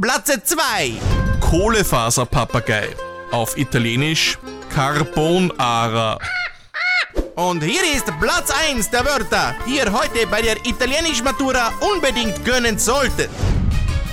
Platz 0.00 0.32
2. 0.44 0.94
Kohlefaserpapagei. 1.40 2.88
Auf 3.32 3.58
Italienisch 3.58 4.38
Carbonara. 4.74 6.18
Und 7.34 7.62
hier 7.62 7.82
ist 7.94 8.06
Platz 8.18 8.50
1 8.70 8.88
der 8.88 9.04
Wörter, 9.04 9.54
die 9.66 9.76
ihr 9.76 9.92
heute 9.92 10.26
bei 10.30 10.40
der 10.40 10.56
italienischen 10.64 11.24
Matura 11.24 11.70
unbedingt 11.80 12.42
können 12.46 12.78
solltet. 12.78 13.28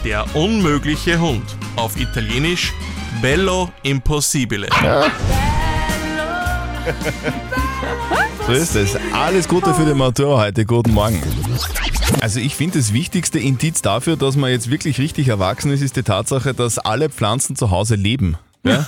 Der 0.04 0.26
unmögliche 0.36 1.18
Hund. 1.18 1.56
Auf 1.78 1.96
Italienisch 1.96 2.74
Bello 3.22 3.72
Impossibile. 3.84 4.68
So 8.48 8.54
ist 8.54 8.76
es. 8.78 8.98
Alles 9.12 9.46
Gute 9.50 9.74
für 9.74 9.86
die 9.86 9.94
Matura 9.94 10.40
heute. 10.40 10.66
Guten 10.66 10.94
Morgen. 10.94 11.22
Also 12.22 12.40
ich 12.40 12.56
finde, 12.56 12.78
das 12.78 12.94
wichtigste 12.94 13.40
Indiz 13.40 13.82
dafür, 13.82 14.16
dass 14.16 14.38
man 14.38 14.50
jetzt 14.50 14.72
wirklich 14.72 15.00
richtig 15.00 15.28
erwachsen 15.28 15.70
ist, 15.70 15.82
ist 15.82 15.98
die 15.98 16.04
Tatsache, 16.04 16.54
dass 16.54 16.80
alle 16.80 17.10
Pflanzen 17.10 17.58
zu 17.58 17.72
Hause 17.72 17.96
leben. 17.96 18.38
Ja? 18.64 18.86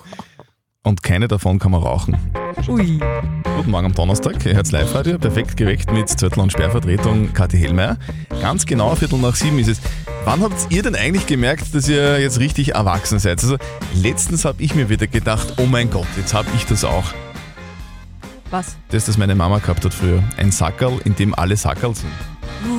Und 0.84 1.02
keine 1.02 1.28
davon 1.28 1.58
kann 1.58 1.72
man 1.72 1.82
rauchen. 1.82 2.16
Ui. 2.66 2.98
Guten 3.56 3.70
Morgen 3.70 3.86
am 3.88 3.94
Donnerstag, 3.94 4.46
ihr 4.46 4.54
hört's 4.54 4.72
live 4.72 4.94
radio 4.94 5.18
perfekt 5.18 5.58
geweckt 5.58 5.92
mit 5.92 6.08
Zürtel 6.08 6.40
und 6.40 6.50
Sperrvertretung 6.50 7.34
Kathi 7.34 7.58
Hellmeier. 7.58 7.98
Ganz 8.40 8.64
genau, 8.64 8.94
Viertel 8.94 9.18
nach 9.18 9.34
sieben 9.34 9.58
ist 9.58 9.68
es. 9.68 9.80
Wann 10.24 10.40
habt 10.40 10.54
ihr 10.70 10.82
denn 10.82 10.94
eigentlich 10.94 11.26
gemerkt, 11.26 11.74
dass 11.74 11.90
ihr 11.90 12.18
jetzt 12.20 12.40
richtig 12.40 12.74
erwachsen 12.74 13.18
seid? 13.18 13.42
Also 13.42 13.58
letztens 13.94 14.46
habe 14.46 14.62
ich 14.62 14.74
mir 14.74 14.88
wieder 14.88 15.06
gedacht, 15.06 15.54
oh 15.58 15.66
mein 15.66 15.90
Gott, 15.90 16.06
jetzt 16.16 16.32
habe 16.32 16.48
ich 16.56 16.64
das 16.64 16.84
auch. 16.84 17.12
Was? 18.50 18.76
Das, 18.90 19.04
das 19.04 19.18
meine 19.18 19.34
Mama 19.34 19.58
gehabt 19.58 19.84
hat 19.84 19.92
früher. 19.92 20.22
Ein 20.36 20.50
Sackerl, 20.50 20.98
in 21.04 21.14
dem 21.14 21.34
alle 21.34 21.56
Sackerl 21.56 21.94
sind. 21.94 22.12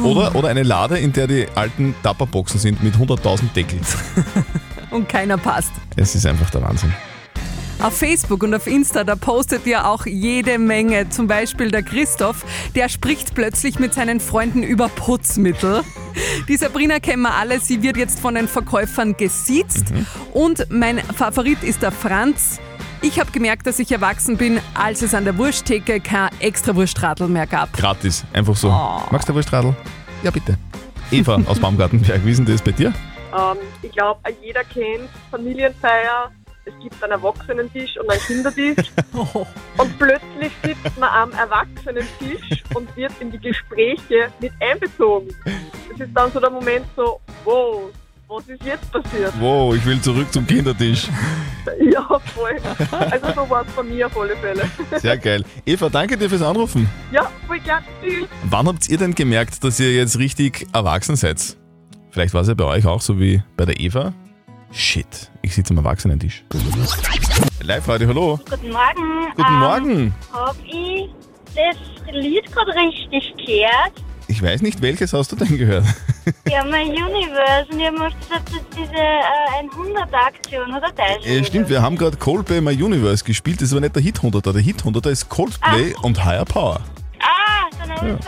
Oder, 0.03 0.35
oder 0.35 0.49
eine 0.49 0.63
Lade, 0.63 0.97
in 0.97 1.13
der 1.13 1.27
die 1.27 1.47
alten 1.55 1.95
Tupperboxen 2.03 2.59
sind 2.59 2.83
mit 2.83 2.95
100.000 2.95 3.53
Deckeln. 3.55 3.81
Und 4.91 5.07
keiner 5.07 5.37
passt. 5.37 5.71
Es 5.95 6.15
ist 6.15 6.25
einfach 6.25 6.49
der 6.49 6.63
Wahnsinn. 6.63 6.93
Auf 7.81 7.97
Facebook 7.97 8.43
und 8.43 8.53
auf 8.53 8.67
Insta, 8.67 9.05
da 9.05 9.15
postet 9.15 9.65
ihr 9.65 9.87
auch 9.87 10.05
jede 10.05 10.59
Menge. 10.59 11.07
Zum 11.09 11.27
Beispiel 11.27 11.71
der 11.71 11.81
Christoph, 11.81 12.43
der 12.75 12.89
spricht 12.89 13.35
plötzlich 13.35 13.79
mit 13.79 13.93
seinen 13.93 14.19
Freunden 14.19 14.63
über 14.63 14.89
Putzmittel. 14.89 15.83
Die 16.49 16.57
Sabrina 16.57 16.99
kennen 16.99 17.21
wir 17.21 17.35
alle, 17.35 17.61
sie 17.61 17.81
wird 17.81 17.95
jetzt 17.95 18.19
von 18.19 18.35
den 18.35 18.49
Verkäufern 18.49 19.15
gesiezt. 19.15 19.93
Und 20.33 20.67
mein 20.69 20.97
Favorit 20.99 21.63
ist 21.63 21.81
der 21.81 21.93
Franz. 21.93 22.59
Ich 23.01 23.17
habe 23.17 23.31
gemerkt, 23.31 23.65
dass 23.65 23.79
ich 23.79 23.93
erwachsen 23.93 24.35
bin, 24.35 24.59
als 24.73 25.01
es 25.01 25.13
an 25.13 25.23
der 25.23 25.37
Wursttheke 25.37 26.01
kein 26.01 26.29
extra 26.39 26.75
Wurstradl 26.75 27.29
mehr 27.29 27.47
gab. 27.47 27.71
Gratis, 27.71 28.25
einfach 28.33 28.57
so. 28.57 28.67
Magst 29.09 29.29
du 29.29 29.33
Wurstradl? 29.33 29.73
Ja, 30.21 30.31
bitte. 30.31 30.57
Eva 31.09 31.39
aus 31.45 31.59
Baumgartenberg, 31.61 32.25
wie 32.25 32.31
ist 32.31 32.39
denn 32.39 32.45
das 32.45 32.61
bei 32.61 32.71
dir? 32.71 32.87
Ähm, 33.33 33.57
ich 33.81 33.93
glaube, 33.93 34.19
jeder 34.41 34.65
kennt 34.65 35.09
Familienfeier. 35.31 36.29
Es 36.65 36.73
gibt 36.83 37.01
einen 37.01 37.13
Erwachsenentisch 37.13 37.97
und 37.97 38.11
einen 38.11 38.19
Kindertisch. 38.19 38.91
und 39.77 39.97
plötzlich 39.97 40.51
sitzt 40.61 40.99
man 40.99 41.09
am 41.09 41.31
Erwachsenentisch 41.31 42.63
und 42.75 42.93
wird 42.97 43.13
in 43.21 43.31
die 43.31 43.39
Gespräche 43.39 44.27
mit 44.41 44.51
einbezogen. 44.59 45.29
Das 45.89 46.01
ist 46.05 46.13
dann 46.13 46.31
so 46.33 46.41
der 46.41 46.49
Moment 46.49 46.85
so, 46.97 47.21
wow, 47.45 47.83
was 48.29 48.47
ist 48.47 48.63
jetzt 48.63 48.91
passiert? 48.91 49.33
Wow, 49.39 49.75
ich 49.75 49.83
will 49.85 49.99
zurück 50.01 50.31
zum 50.31 50.45
Kindertisch. 50.47 51.07
Ja, 51.91 52.19
voll. 52.33 52.55
Also 53.11 53.27
so 53.35 53.49
war 53.49 53.65
es 53.65 53.71
bei 53.73 53.83
mir 53.83 54.07
auf 54.07 54.17
alle 54.17 54.35
Fälle. 54.37 54.63
Sehr 54.99 55.17
geil. 55.17 55.43
Eva, 55.65 55.89
danke 55.89 56.17
dir 56.17 56.29
fürs 56.29 56.41
Anrufen. 56.41 56.89
Ja, 57.11 57.29
voll 57.47 57.59
gern. 57.59 57.83
Tschüss. 58.01 58.27
Wann 58.43 58.67
habt 58.67 58.87
ihr 58.89 58.97
denn 58.97 59.13
gemerkt, 59.13 59.63
dass 59.63 59.79
ihr 59.79 59.93
jetzt 59.93 60.17
richtig 60.17 60.67
erwachsen 60.73 61.15
seid? 61.15 61.57
Vielleicht 62.11 62.33
war 62.33 62.41
es 62.41 62.47
ja 62.47 62.53
bei 62.53 62.63
euch 62.65 62.85
auch 62.85 63.01
so 63.01 63.19
wie 63.19 63.43
bei 63.57 63.65
der 63.65 63.79
Eva. 63.79 64.13
Shit, 64.71 65.31
ich 65.41 65.53
sitze 65.55 65.73
am 65.73 65.77
Erwachsenentisch. 65.77 66.43
Live-Radio, 67.61 68.07
hallo. 68.07 68.39
Guten 68.49 68.69
Morgen. 68.71 69.33
Guten 69.35 69.47
Ähm, 69.53 69.59
Morgen. 69.59 70.13
Hab 70.31 70.55
ich 70.65 71.09
das 71.55 72.13
Lied 72.13 72.51
gerade 72.51 72.71
richtig 72.73 73.33
gehört? 73.45 73.93
Ich 74.27 74.41
weiß 74.41 74.61
nicht, 74.61 74.81
welches 74.81 75.13
hast 75.13 75.31
du 75.31 75.35
denn 75.35 75.57
gehört? 75.57 75.85
Ja, 76.49 76.63
mein 76.63 76.87
Universe. 76.89 77.67
Und 77.71 77.79
ich 77.79 77.85
hab 77.87 77.93
mir 77.93 78.09
gesagt, 78.09 78.49
das 78.49 78.55
ist 78.55 78.65
diese 78.75 78.93
äh, 78.93 79.63
100-Aktion, 79.73 80.75
oder? 80.75 80.89
Äh, 81.25 81.43
stimmt, 81.43 81.69
wir 81.69 81.81
haben 81.81 81.97
gerade 81.97 82.17
Coldplay 82.17 82.61
My 82.61 82.71
Universe 82.81 83.23
gespielt. 83.23 83.61
Das 83.61 83.73
war 83.73 83.79
nicht 83.79 83.95
der 83.95 84.01
Hit 84.03 84.19
100er. 84.19 84.51
Der 84.53 84.61
Hit 84.61 84.83
100er 84.83 85.09
ist 85.09 85.29
Coldplay 85.29 85.93
und 86.01 86.23
Higher 86.23 86.45
Power. 86.45 86.81
Ah, 87.21 87.69
dann 87.79 87.91
hab 87.91 88.19
ich 88.19 88.25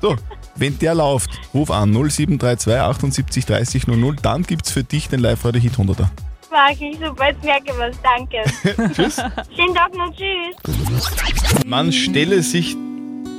So, 0.00 0.16
wenn 0.56 0.78
der 0.78 0.94
läuft, 0.94 1.30
ruf 1.54 1.70
an 1.70 1.92
0732 1.92 2.74
78 2.74 3.46
30 3.46 3.86
00. 3.86 4.16
Dann 4.22 4.42
gibt's 4.42 4.70
für 4.70 4.84
dich 4.84 5.08
den 5.08 5.20
Live-Radio 5.20 5.60
Hit 5.60 5.74
100er. 5.74 6.08
Mag 6.50 6.80
ich 6.80 6.98
super, 6.98 7.28
jetzt 7.28 7.44
merke 7.44 7.64
ich 7.66 7.78
was. 7.78 7.96
Danke. 8.02 8.92
Tschüss. 8.94 9.22
Schönen 9.54 9.74
Tag 9.74 9.94
noch, 9.94 10.12
tschüss. 10.12 11.64
Man 11.64 11.92
stelle 11.92 12.42
sich 12.42 12.76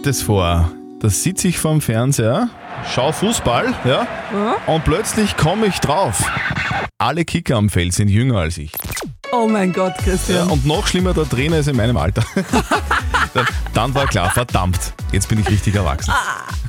das 0.04 0.22
vor. 0.22 0.72
Da 1.02 1.10
sitze 1.10 1.48
ich 1.48 1.58
vorm 1.58 1.82
Fernseher, 1.82 2.50
schau 2.94 3.12
Fußball, 3.12 3.74
ja, 3.86 4.08
und 4.68 4.84
plötzlich 4.84 5.38
komme 5.38 5.68
ich 5.68 5.80
drauf. 5.80 6.24
Alle 6.98 7.26
Kicker 7.26 7.56
am 7.56 7.70
Feld 7.70 7.94
sind 7.94 8.10
jünger 8.10 8.38
als 8.40 8.58
ich. 8.58 8.72
Oh 9.32 9.48
mein 9.48 9.72
Gott, 9.74 9.94
Ja, 10.00 10.04
Christian. 10.04 10.50
und 10.50 10.66
noch 10.66 10.86
schlimmer, 10.88 11.14
der 11.14 11.28
Trainer 11.28 11.58
ist 11.60 11.68
in 11.68 11.78
meinem 11.78 11.98
Alter. 11.98 12.24
dann, 13.74 13.94
war 13.96 14.08
klar, 14.08 14.30
verdammt, 14.32 14.94
jetzt 15.12 15.30
bin 15.30 15.40
ich 15.40 15.50
richtig 15.50 15.76
erwachsen. 15.76 16.14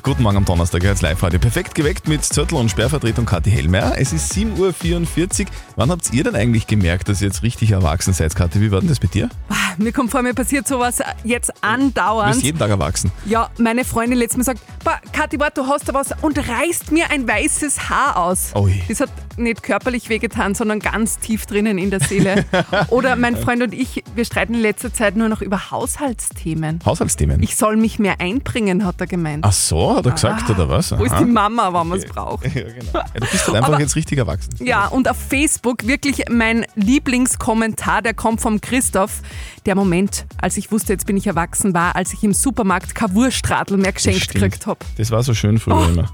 Guten 0.03 0.23
Morgen 0.23 0.37
am 0.37 0.45
Donnerstag, 0.45 0.83
jetzt 0.83 1.01
Live-Radio. 1.01 1.39
Perfekt 1.39 1.75
geweckt 1.75 2.07
mit 2.09 2.23
Zürtel 2.25 2.57
und 2.57 2.69
Sperrvertretung 2.69 3.25
Kathi 3.25 3.49
Hellmeier. 3.51 3.93
Es 3.97 4.11
ist 4.11 4.33
7.44 4.33 5.41
Uhr. 5.43 5.47
Wann 5.77 5.91
habt 5.91 6.11
ihr 6.13 6.23
denn 6.25 6.35
eigentlich 6.35 6.67
gemerkt, 6.67 7.07
dass 7.07 7.21
ihr 7.21 7.27
jetzt 7.27 7.41
richtig 7.41 7.71
erwachsen 7.71 8.13
seid, 8.13 8.35
Kathi? 8.35 8.59
Wie 8.59 8.69
war 8.71 8.79
denn 8.81 8.89
das 8.89 8.99
bei 8.99 9.07
dir? 9.07 9.29
Mir 9.77 9.91
kommt 9.93 10.11
vor, 10.11 10.21
mir 10.21 10.33
passiert 10.33 10.67
sowas 10.67 10.99
jetzt 11.23 11.49
Du 11.49 11.53
andauernd. 11.61 12.33
bist 12.33 12.43
jeden 12.43 12.59
Tag 12.59 12.69
erwachsen. 12.69 13.11
Ja, 13.25 13.49
meine 13.57 13.85
Freundin 13.85 14.19
letztes 14.19 14.37
Mal 14.37 14.43
sagt, 14.43 14.59
"Boah, 14.83 14.99
Kathi, 15.13 15.39
warte, 15.39 15.61
du 15.61 15.67
hast 15.67 15.87
da 15.87 15.93
was 15.93 16.09
und 16.21 16.37
reißt 16.37 16.91
mir 16.91 17.09
ein 17.09 17.27
weißes 17.27 17.89
Haar 17.89 18.17
aus. 18.17 18.51
Ui. 18.55 18.81
Das 18.89 18.99
hat 18.99 19.09
nicht 19.37 19.63
körperlich 19.63 20.09
wehgetan, 20.09 20.53
sondern 20.53 20.79
ganz 20.79 21.17
tief 21.17 21.45
drinnen 21.45 21.77
in 21.77 21.89
der 21.91 22.01
Seele. 22.01 22.45
Oder 22.89 23.15
mein 23.15 23.35
Freund 23.37 23.63
und 23.63 23.73
ich, 23.73 24.03
wir 24.15 24.25
streiten 24.25 24.53
in 24.53 24.61
letzter 24.61 24.93
Zeit 24.93 25.15
nur 25.15 25.29
noch 25.29 25.41
über 25.41 25.71
Haushaltsthemen. 25.71 26.79
Haushaltsthemen. 26.93 27.41
Ich 27.43 27.55
soll 27.55 27.75
mich 27.75 27.99
mehr 27.99 28.19
einbringen, 28.21 28.85
hat 28.85 29.01
er 29.01 29.07
gemeint. 29.07 29.43
Ach 29.45 29.51
so, 29.51 29.95
hat 29.95 30.05
er 30.05 30.11
gesagt, 30.13 30.49
oder 30.49 30.69
was? 30.69 30.91
Wo 30.97 31.03
ist 31.03 31.11
Aha. 31.11 31.23
die 31.23 31.29
Mama, 31.31 31.67
wenn 31.73 31.87
man 31.87 31.97
es 31.99 32.05
braucht? 32.05 32.43
Ja, 32.55 32.61
genau. 32.63 32.91
Ja, 32.93 33.05
du 33.15 33.19
bist 33.31 33.47
halt 33.47 33.55
einfach 33.57 33.69
Aber- 33.73 33.79
jetzt 33.79 33.95
richtig 33.95 34.17
erwachsen. 34.19 34.51
Ja, 34.59 34.87
und 34.87 35.09
auf 35.09 35.17
Facebook 35.17 35.87
wirklich 35.87 36.23
mein 36.29 36.65
Lieblingskommentar, 36.75 38.01
der 38.01 38.13
kommt 38.13 38.41
vom 38.41 38.61
Christoph. 38.61 39.21
Der 39.65 39.75
Moment, 39.75 40.25
als 40.41 40.57
ich 40.57 40.71
wusste, 40.71 40.93
jetzt 40.93 41.05
bin 41.05 41.17
ich 41.17 41.25
erwachsen, 41.27 41.73
war, 41.73 41.95
als 41.95 42.13
ich 42.13 42.23
im 42.23 42.33
Supermarkt 42.33 42.93
kein 42.95 43.13
Wurstradl 43.15 43.77
mehr 43.77 43.91
geschenkt 43.93 44.29
gekriegt 44.33 44.67
habe. 44.67 44.79
Das 44.97 45.09
war 45.11 45.23
so 45.23 45.33
schön 45.33 45.57
früher 45.59 45.77
Oh. 45.77 45.89
immer. 45.89 46.09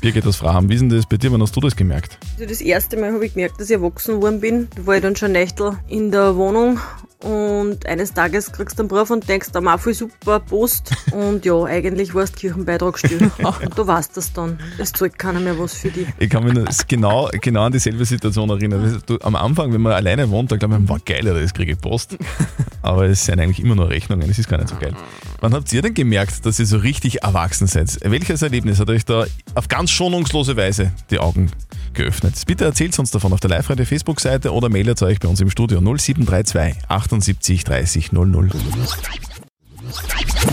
Birgit 0.00 0.26
aus 0.26 0.36
Fraham, 0.36 0.68
wie 0.68 0.74
ist 0.74 0.80
denn 0.80 0.88
das 0.88 1.06
bei 1.06 1.16
dir? 1.16 1.32
Wann 1.32 1.42
hast 1.42 1.54
du 1.56 1.60
das 1.60 1.74
gemerkt? 1.76 2.18
Also 2.34 2.46
das 2.48 2.60
erste 2.60 2.96
Mal 2.96 3.12
habe 3.12 3.26
ich 3.26 3.34
gemerkt, 3.34 3.60
dass 3.60 3.68
ich 3.70 3.76
erwachsen 3.76 4.16
geworden 4.16 4.40
bin. 4.40 4.68
Da 4.76 4.86
war 4.86 4.96
ich 4.96 5.02
dann 5.02 5.16
schon 5.16 5.32
Nächtel 5.32 5.72
in 5.88 6.10
der 6.10 6.36
Wohnung 6.36 6.78
und 7.24 7.86
eines 7.86 8.12
Tages 8.12 8.52
kriegst 8.52 8.78
du 8.78 8.82
einen 8.82 8.88
Brief 8.88 9.08
und 9.08 9.26
denkst, 9.26 9.48
da 9.50 9.62
mal 9.62 9.78
voll 9.78 9.94
super 9.94 10.40
Post. 10.40 10.94
Und 11.12 11.46
ja, 11.46 11.64
eigentlich 11.64 12.14
warst 12.14 12.36
Kirchenbeitrag 12.36 12.98
still. 12.98 13.30
Und 13.38 13.78
du 13.78 13.86
weißt 13.86 14.14
das 14.14 14.32
dann. 14.34 14.58
Es 14.76 14.92
zahlt 14.92 15.18
keiner 15.18 15.40
mehr 15.40 15.58
was 15.58 15.72
für 15.72 15.88
dich. 15.88 16.06
Ich 16.18 16.28
kann 16.28 16.44
mich 16.44 16.52
nur 16.52 16.66
genau, 16.86 17.30
genau 17.40 17.62
an 17.62 17.72
dieselbe 17.72 18.04
Situation 18.04 18.50
erinnern. 18.50 19.02
Du, 19.06 19.18
am 19.22 19.36
Anfang, 19.36 19.72
wenn 19.72 19.80
man 19.80 19.94
alleine 19.94 20.28
wohnt, 20.28 20.52
da 20.52 20.56
glaube 20.56 20.78
ich, 20.82 20.88
war 20.88 20.98
geil, 20.98 21.22
das 21.22 21.54
kriege 21.54 21.72
ich 21.72 21.80
Post. 21.80 22.18
Aber 22.82 23.06
es 23.06 23.24
sind 23.24 23.40
eigentlich 23.40 23.60
immer 23.60 23.74
nur 23.74 23.88
Rechnungen, 23.88 24.28
es 24.28 24.38
ist 24.38 24.50
gar 24.50 24.58
nicht 24.58 24.68
so 24.68 24.76
geil. 24.76 24.94
Wann 25.44 25.52
habt 25.52 25.70
ihr 25.74 25.82
denn 25.82 25.92
gemerkt, 25.92 26.46
dass 26.46 26.58
ihr 26.58 26.64
so 26.64 26.78
richtig 26.78 27.22
erwachsen 27.22 27.66
seid? 27.66 27.98
Welches 28.02 28.40
Erlebnis 28.40 28.80
hat 28.80 28.88
euch 28.88 29.04
da 29.04 29.26
auf 29.54 29.68
ganz 29.68 29.90
schonungslose 29.90 30.56
Weise 30.56 30.90
die 31.10 31.18
Augen 31.18 31.50
geöffnet? 31.92 32.34
Bitte 32.46 32.64
erzählt 32.64 32.98
uns 32.98 33.10
davon 33.10 33.30
auf 33.34 33.40
der 33.40 33.50
Live-Radio 33.50 33.84
Facebook-Seite 33.84 34.54
oder 34.54 34.70
mailt 34.70 35.02
euch 35.02 35.20
bei 35.20 35.28
uns 35.28 35.42
im 35.42 35.50
Studio 35.50 35.82
0732 35.82 36.88
78 36.88 37.62
30 37.62 38.12
00. 38.12 38.48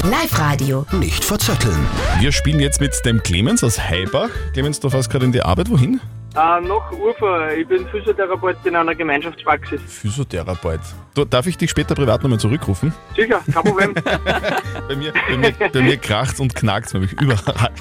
Live-Radio. 0.04 0.86
Nicht 0.92 1.24
verzetteln. 1.24 1.88
Wir 2.20 2.34
spielen 2.34 2.60
jetzt 2.60 2.82
mit 2.82 2.94
dem 3.06 3.24
Clemens 3.24 3.64
aus 3.64 3.80
Heibach. 3.80 4.30
Clemens, 4.52 4.82
du 4.82 4.90
fährst 4.90 5.10
gerade 5.10 5.24
in 5.24 5.32
die 5.32 5.42
Arbeit. 5.42 5.70
Wohin? 5.70 6.02
Äh, 6.36 6.62
noch 6.62 6.92
Ufer. 6.94 7.58
Ich 7.58 7.68
bin 7.68 7.86
Physiotherapeut 7.88 8.58
in 8.64 8.76
einer 8.76 8.96
Gemeinschaftspraxis. 8.96 9.82
Physiotherapeut. 9.86 10.80
Du, 11.14 11.26
darf 11.26 11.46
ich 11.46 11.58
dich 11.58 11.70
später 11.70 11.94
privat 11.94 12.24
nochmal 12.24 12.40
zurückrufen? 12.40 12.94
Sicher, 13.16 13.42
kein 13.54 13.64
Problem. 13.64 13.94
bei, 14.88 14.96
mir, 14.96 15.12
bei, 15.28 15.38
mir, 15.38 15.52
bei 15.52 15.82
mir 15.82 15.98
kracht 15.98 16.40
und 16.40 16.56
knackt 16.56 16.94
nämlich 16.94 17.12
überall. 17.20 17.72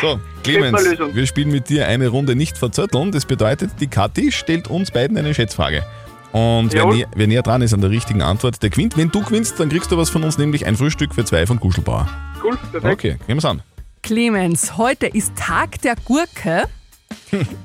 So, 0.00 0.20
Clemens, 0.44 0.84
wir 0.84 1.26
spielen 1.26 1.50
mit 1.50 1.68
dir 1.68 1.88
eine 1.88 2.08
Runde 2.08 2.36
nicht 2.36 2.58
verzötteln. 2.58 3.10
Das 3.10 3.26
bedeutet, 3.26 3.70
die 3.80 3.88
Kathi 3.88 4.30
stellt 4.30 4.68
uns 4.68 4.92
beiden 4.92 5.16
eine 5.16 5.34
Schätzfrage. 5.34 5.84
Und 6.30 6.72
wer, 6.72 6.86
nä 6.86 7.06
wer 7.14 7.26
näher 7.26 7.42
dran 7.42 7.62
ist 7.62 7.74
an 7.74 7.80
der 7.80 7.90
richtigen 7.90 8.22
Antwort, 8.22 8.62
der 8.62 8.70
gewinnt. 8.70 8.96
Wenn 8.96 9.10
du 9.10 9.22
gewinnst, 9.22 9.58
dann 9.58 9.68
kriegst 9.68 9.90
du 9.90 9.96
was 9.96 10.10
von 10.10 10.22
uns, 10.24 10.36
nämlich 10.36 10.66
ein 10.66 10.76
Frühstück 10.76 11.14
für 11.14 11.24
zwei 11.24 11.46
von 11.46 11.58
Kuschelbauer. 11.58 12.08
Cool, 12.42 12.56
perfekt. 12.70 12.92
Okay, 12.92 13.16
gehen 13.26 13.36
wir's 13.36 13.44
an. 13.44 13.62
Clemens, 14.02 14.76
heute 14.76 15.06
ist 15.06 15.34
Tag 15.36 15.80
der 15.82 15.94
Gurke. 16.04 16.68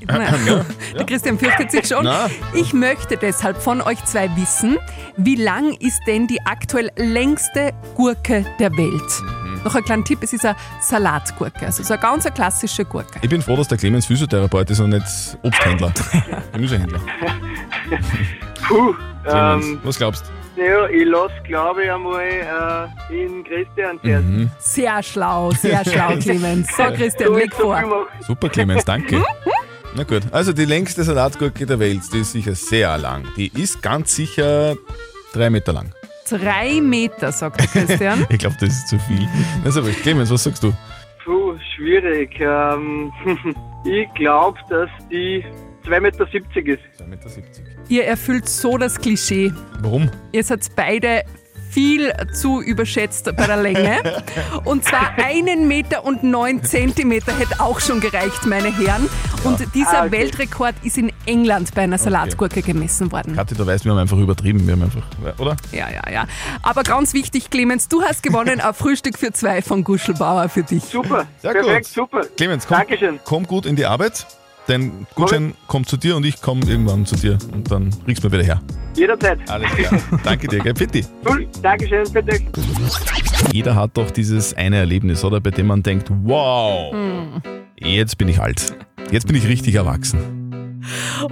Na, 0.08 0.20
Der 0.96 1.06
Christian 1.06 1.38
fürchtet 1.38 1.72
sich 1.72 1.88
schon. 1.88 2.03
Na. 2.06 2.29
Ich 2.53 2.74
möchte 2.74 3.18
deshalb 3.18 3.62
von 3.62 3.82
euch 3.82 4.03
zwei 4.06 4.29
wissen, 4.36 4.77
wie 5.18 5.36
lang 5.36 5.74
ist 5.74 6.01
denn 6.08 6.27
die 6.27 6.39
aktuell 6.46 6.91
längste 6.96 7.72
Gurke 7.96 8.46
der 8.60 8.72
Welt? 8.77 9.63
Noch 9.63 9.75
ein 9.75 9.84
kleiner 9.84 10.03
Tipp, 10.03 10.20
es 10.24 10.34
ist 10.34 10.46
eine 10.46 10.56
Salatgurke, 10.82 11.65
also 11.65 11.84
so 11.84 11.94
eine 11.94 12.01
ganz 12.01 12.25
eine 12.25 12.34
klassische 12.34 12.86
Gurke. 12.86 13.20
Ich 13.22 13.29
bin 13.29 13.41
froh, 13.41 13.58
dass 13.58 13.68
der 13.68 13.77
Clemens 13.77 14.06
Physiotherapeut 14.06 14.70
ist 14.70 14.79
und 14.79 14.91
nicht 14.91 15.06
Obsthändler. 15.44 15.91
Gemüsehändler. 16.53 17.00
Puh, 18.68 18.96
Clemens, 19.24 19.65
ähm, 19.65 19.79
was 19.84 19.98
glaubst 19.98 20.32
ja, 20.60 20.88
ich 20.88 21.06
lasse, 21.06 21.34
glaube 21.44 21.84
ich, 21.84 21.92
einmal 21.92 22.22
äh, 23.10 23.13
in 23.24 23.44
Christian 23.44 24.00
zuerst. 24.01 24.25
Mhm. 24.25 24.51
Sehr 24.60 25.01
schlau, 25.04 25.51
sehr 25.51 25.84
schlau, 25.86 26.16
Clemens. 26.22 26.68
So, 26.75 26.84
Christian, 26.84 27.34
leg 27.34 27.54
vor. 27.54 28.08
Super, 28.22 28.50
Clemens, 28.50 28.86
danke. 28.86 29.24
Na 29.96 30.04
gut, 30.04 30.22
also 30.32 30.54
die 30.54 30.66
längste 30.66 31.04
Salatgurke 31.04 31.66
der 31.66 31.80
Welt, 31.80 32.01
die 32.13 32.20
ist 32.20 32.32
sicher 32.34 32.54
sehr 32.54 32.98
lang. 32.98 33.24
Die 33.36 33.48
ist 33.60 33.82
ganz 33.82 34.16
sicher 34.16 34.75
drei 35.34 35.50
Meter 35.50 35.74
lang. 35.74 35.92
Drei 36.30 36.80
Meter, 36.80 37.32
sagt 37.32 37.60
der 37.60 37.68
Christian. 37.68 38.25
Ich 38.30 38.38
glaube, 38.38 38.56
das 38.60 38.70
ist 38.70 38.88
zu 38.88 39.00
viel. 39.00 39.28
Also, 39.66 39.82
Clemens, 39.82 40.30
was 40.30 40.44
sagst 40.44 40.62
du? 40.62 40.72
Puh, 41.24 41.56
schwierig. 41.75 42.39
Ähm, 42.39 43.12
Ich 43.86 44.13
glaube, 44.13 44.60
dass 44.70 44.89
die 45.10 45.44
2,70 45.89 46.00
Meter 46.01 46.24
ist. 46.25 46.79
2,70 47.00 47.05
Meter. 47.08 47.29
Ihr 47.89 48.05
erfüllt 48.05 48.48
so 48.48 48.77
das 48.77 49.00
Klischee. 49.00 49.51
Warum? 49.81 50.10
Ihr 50.31 50.43
seid 50.43 50.62
beide 50.75 51.24
viel 51.72 52.12
zu 52.34 52.62
überschätzt 52.63 53.25
bei 53.25 53.46
der 53.46 53.58
Länge. 53.58 54.00
Und 54.65 54.86
zwar 54.86 55.12
einen 55.24 55.67
Meter 55.67 56.03
und 56.03 56.24
neun 56.24 56.63
Zentimeter 56.63 57.31
hätte 57.38 57.60
auch 57.62 57.79
schon 57.79 58.00
gereicht, 58.00 58.43
meine 58.48 58.75
Herren. 58.75 59.08
Und 59.43 59.60
dieser 59.75 60.00
Ah, 60.01 60.05
okay. 60.05 60.12
Weltrekord 60.13 60.74
ist 60.81 60.98
in 60.98 61.12
England 61.27 61.75
bei 61.75 61.84
einer 61.84 62.00
Salatgurke 62.00 62.63
gemessen 62.63 63.12
worden. 63.12 63.36
Kathi, 63.36 63.53
du 63.53 63.67
weißt, 63.67 63.86
wir 63.86 63.91
haben 63.91 64.00
einfach 64.00 64.17
übertrieben. 64.17 64.65
Wir 64.65 64.74
haben 64.74 64.81
einfach, 64.81 65.05
oder? 65.38 65.55
Ja, 65.72 65.89
ja, 65.91 66.12
ja. 66.12 66.25
Aber 66.63 66.81
ganz 66.81 67.13
wichtig, 67.13 67.51
Clemens, 67.51 67.88
du 67.88 68.01
hast 68.01 68.24
gewonnen 68.24 68.60
ein 68.60 68.74
Frühstück 68.74 69.19
für 69.19 69.31
zwei 69.31 69.62
von 69.62 69.84
Guschelbauer 69.84 70.50
für 70.50 70.63
dich. 70.63 70.84
Super, 70.84 71.27
Sehr 71.39 71.51
perfekt, 71.51 71.86
gut. 71.86 71.93
super. 71.93 72.22
Clemens, 72.36 72.65
komm, 72.65 72.77
Dankeschön. 72.77 73.19
komm 73.24 73.46
gut 73.46 73.67
in 73.67 73.75
die 73.75 73.86
Arbeit. 73.86 74.25
Dein 74.69 75.07
Gutschein 75.15 75.55
kommt 75.65 75.89
zu 75.89 75.97
dir 75.97 76.15
und 76.15 76.23
ich 76.27 76.43
komme 76.43 76.63
irgendwann 76.67 77.03
zu 77.03 77.15
dir 77.15 77.39
und 77.51 77.71
dann 77.71 77.89
kriegst 78.05 78.23
du 78.23 78.27
mir 78.27 78.33
wieder 78.33 78.43
her. 78.43 78.61
Jederzeit. 78.95 79.39
Alles 79.49 79.71
klar. 79.71 79.99
Danke 80.23 80.47
dir, 80.47 80.59
gell? 80.59 80.75
Fitti. 80.75 81.03
Cool, 81.27 81.47
Dankeschön, 81.63 82.03
bitte. 82.13 82.39
Jeder 83.51 83.73
hat 83.73 83.97
doch 83.97 84.11
dieses 84.11 84.53
eine 84.53 84.77
Erlebnis, 84.77 85.23
oder? 85.25 85.41
Bei 85.41 85.49
dem 85.49 85.65
man 85.65 85.81
denkt, 85.81 86.11
wow, 86.23 86.93
jetzt 87.77 88.19
bin 88.19 88.27
ich 88.27 88.39
alt. 88.39 88.75
Jetzt 89.09 89.25
bin 89.25 89.35
ich 89.35 89.47
richtig 89.47 89.73
erwachsen. 89.73 90.19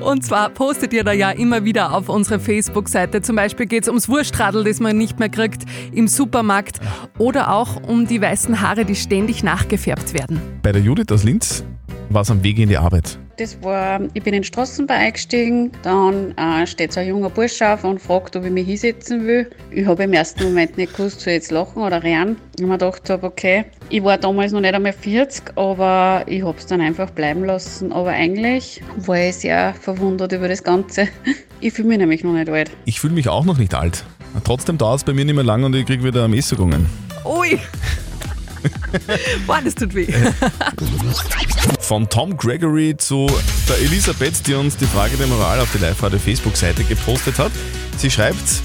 Und 0.02 0.26
zwar 0.26 0.50
postet 0.50 0.92
ihr 0.94 1.04
da 1.04 1.12
ja 1.12 1.30
immer 1.30 1.64
wieder 1.64 1.94
auf 1.94 2.10
unsere 2.10 2.40
Facebook-Seite. 2.40 3.22
Zum 3.22 3.36
Beispiel 3.36 3.68
geht 3.68 3.84
es 3.84 3.88
ums 3.88 4.10
Wurstradl, 4.10 4.64
das 4.64 4.80
man 4.80 4.98
nicht 4.98 5.20
mehr 5.20 5.30
kriegt 5.30 5.62
im 5.92 6.08
Supermarkt. 6.08 6.80
Oder 7.20 7.54
auch 7.54 7.84
um 7.84 8.08
die 8.08 8.20
weißen 8.20 8.62
Haare, 8.62 8.84
die 8.84 8.96
ständig 8.96 9.44
nachgefärbt 9.44 10.16
werden. 10.16 10.42
Bei 10.64 10.72
der 10.72 10.82
Judith 10.82 11.12
aus 11.12 11.24
Linz 11.24 11.64
war 12.10 12.24
es 12.24 12.32
am 12.32 12.42
Weg 12.44 12.58
in 12.58 12.70
die 12.70 12.78
Arbeit. 12.78 13.20
Das 13.38 13.62
war, 13.62 14.02
ich 14.16 14.24
bin 14.24 14.34
in 14.34 14.42
den 14.42 14.44
Straßenbahn 14.44 14.98
eingestiegen, 14.98 15.72
dann 15.84 16.36
äh, 16.38 16.66
steht 16.66 16.92
so 16.92 17.00
ein 17.00 17.08
junger 17.08 17.30
Bursch 17.30 17.62
auf 17.62 17.84
und 17.84 18.02
fragt, 18.02 18.36
ob 18.36 18.44
ich 18.44 18.50
mich 18.50 18.66
hinsetzen 18.66 19.28
will. 19.28 19.48
Ich 19.70 19.86
habe 19.86 20.06
im 20.06 20.14
ersten 20.14 20.44
Moment 20.44 20.76
nicht 20.76 20.98
gewusst, 20.98 21.22
soll 21.22 21.34
ich 21.34 21.42
jetzt 21.42 21.52
lachen 21.52 21.84
oder 21.84 22.02
rennen. 22.02 22.38
Ich 22.56 22.64
habe 22.64 22.72
mir 22.72 22.80
gedacht, 22.80 23.08
hab, 23.12 23.24
okay, 23.24 23.66
ich 23.90 24.04
war 24.04 24.18
damals 24.18 24.54
noch 24.54 24.62
nicht 24.62 24.74
einmal 24.74 24.92
40, 24.92 25.56
aber 25.56 26.24
ich 26.26 26.44
habe 26.44 26.58
es 26.58 26.66
dann 26.66 26.82
einfach 26.82 27.12
bleiben 27.12 27.46
lassen. 27.46 27.92
Aber 27.92 28.10
eigentlich 28.10 28.82
war 28.98 29.20
ich 29.20 29.36
sehr 29.36 29.76
verwundert 29.76 30.32
über 30.32 30.48
das 30.48 30.64
Ganze. 30.64 31.08
Ich 31.60 31.74
fühle 31.74 31.88
mich 31.88 31.98
nämlich 31.98 32.24
noch 32.24 32.34
nicht 32.34 32.50
alt. 32.50 32.70
Ich 32.86 33.00
fühle 33.00 33.16
mich 33.16 33.28
auch 33.30 33.44
noch 33.44 33.58
nicht 33.58 33.74
alt. 33.74 34.06
Trotzdem 34.44 34.78
dauert 34.78 34.98
es 34.98 35.04
bei 35.04 35.14
mir 35.14 35.26
nicht 35.26 35.34
mehr 35.34 35.44
lang 35.44 35.64
und 35.64 35.76
ich 35.76 35.88
kriege 35.88 36.04
wieder 36.04 36.28
Messungen. 36.28 36.86
Ui! 37.26 37.58
Boah, 39.48 39.60
das 39.64 39.76
tut 39.76 39.94
weh. 39.94 40.08
Von 41.80 42.10
Tom 42.10 42.36
Gregory 42.38 42.96
zu 42.98 43.28
der 43.68 43.80
Elisabeth, 43.80 44.46
die 44.48 44.54
uns 44.54 44.78
die 44.78 44.86
Frage 44.86 45.18
der 45.18 45.28
Moral 45.28 45.60
auf 45.60 45.72
die 45.72 45.80
Live-Radio 45.80 46.20
Facebook-Seite 46.20 46.84
gepostet 46.84 47.40
hat. 47.40 47.52
Sie 47.98 48.12
schreibt, 48.12 48.62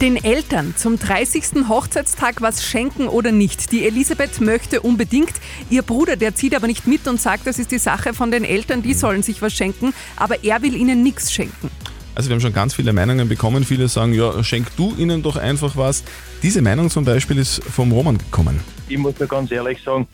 Den 0.00 0.22
Eltern 0.22 0.74
zum 0.76 0.98
30. 0.98 1.68
Hochzeitstag 1.68 2.40
was 2.40 2.64
schenken 2.64 3.08
oder 3.08 3.32
nicht. 3.32 3.72
Die 3.72 3.86
Elisabeth 3.86 4.40
möchte 4.40 4.80
unbedingt. 4.80 5.34
Ihr 5.68 5.82
Bruder, 5.82 6.16
der 6.16 6.34
zieht 6.34 6.54
aber 6.54 6.66
nicht 6.66 6.86
mit 6.86 7.06
und 7.06 7.20
sagt, 7.20 7.46
das 7.46 7.58
ist 7.58 7.70
die 7.70 7.78
Sache 7.78 8.14
von 8.14 8.30
den 8.30 8.44
Eltern, 8.44 8.82
die 8.82 8.94
sollen 8.94 9.22
sich 9.22 9.42
was 9.42 9.52
schenken, 9.52 9.92
aber 10.16 10.44
er 10.44 10.62
will 10.62 10.74
ihnen 10.74 11.02
nichts 11.02 11.32
schenken. 11.32 11.70
Also 12.20 12.28
wir 12.28 12.34
haben 12.34 12.42
schon 12.42 12.52
ganz 12.52 12.74
viele 12.74 12.92
Meinungen 12.92 13.30
bekommen. 13.30 13.64
Viele 13.64 13.88
sagen, 13.88 14.12
ja, 14.12 14.44
schenk 14.44 14.76
du 14.76 14.94
ihnen 14.98 15.22
doch 15.22 15.36
einfach 15.36 15.78
was. 15.78 16.04
Diese 16.42 16.60
Meinung 16.60 16.90
zum 16.90 17.02
Beispiel 17.02 17.38
ist 17.38 17.64
vom 17.64 17.90
Roman 17.92 18.18
gekommen. 18.18 18.60
ich 18.90 18.98
muss 18.98 19.18
ja 19.18 19.24
ganz 19.24 19.50
ehrlich 19.50 19.82
sagen, 19.82 20.06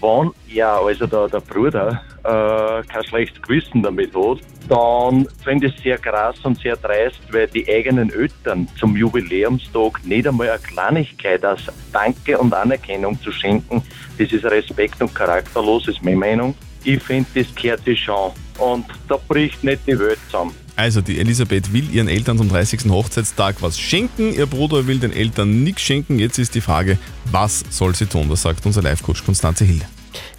wenn 0.00 0.32
er, 0.52 0.72
also 0.72 1.06
der, 1.06 1.28
der 1.28 1.38
Bruder, 1.38 2.02
äh, 2.24 2.82
kein 2.88 3.04
schlechtes 3.04 3.40
Gewissen 3.40 3.80
damit 3.80 4.12
hat, 4.12 4.38
dann 4.68 5.28
finde 5.44 5.68
ich 5.68 5.76
es 5.76 5.82
sehr 5.84 5.98
krass 5.98 6.34
und 6.42 6.58
sehr 6.58 6.74
dreist, 6.74 7.20
weil 7.30 7.46
die 7.46 7.64
eigenen 7.72 8.10
Eltern 8.10 8.66
zum 8.76 8.96
Jubiläumstag 8.96 10.04
nicht 10.04 10.26
einmal 10.26 10.50
eine 10.50 10.58
Kleinigkeit 10.58 11.44
als 11.44 11.60
Danke 11.92 12.36
und 12.38 12.52
Anerkennung 12.52 13.22
zu 13.22 13.30
schenken, 13.30 13.84
das 14.18 14.32
ist 14.32 14.44
respekt- 14.46 15.00
und 15.00 15.14
charakterlos, 15.14 15.86
ist 15.86 16.02
meine 16.02 16.16
Meinung. 16.16 16.56
Ich 16.82 17.00
finde, 17.00 17.28
das 17.36 17.54
gehört 17.54 17.84
sich 17.84 18.00
schon 18.00 18.32
und 18.58 18.84
da 19.08 19.16
bricht 19.28 19.62
nicht 19.62 19.86
die 19.86 19.96
Welt 19.96 20.18
zusammen. 20.26 20.65
Also 20.76 21.00
die 21.00 21.18
Elisabeth 21.18 21.72
will 21.72 21.90
ihren 21.92 22.06
Eltern 22.06 22.36
zum 22.36 22.50
30. 22.50 22.90
Hochzeitstag 22.90 23.56
was 23.60 23.78
schenken. 23.78 24.34
Ihr 24.34 24.44
Bruder 24.44 24.86
will 24.86 24.98
den 24.98 25.12
Eltern 25.12 25.64
nichts 25.64 25.80
schenken. 25.80 26.18
Jetzt 26.18 26.38
ist 26.38 26.54
die 26.54 26.60
Frage, 26.60 26.98
was 27.32 27.64
soll 27.70 27.94
sie 27.94 28.04
tun? 28.04 28.28
Das 28.28 28.42
sagt 28.42 28.64
unser 28.66 28.82
Live-Coach 28.82 29.24
Konstanze 29.24 29.64
Hill. 29.64 29.80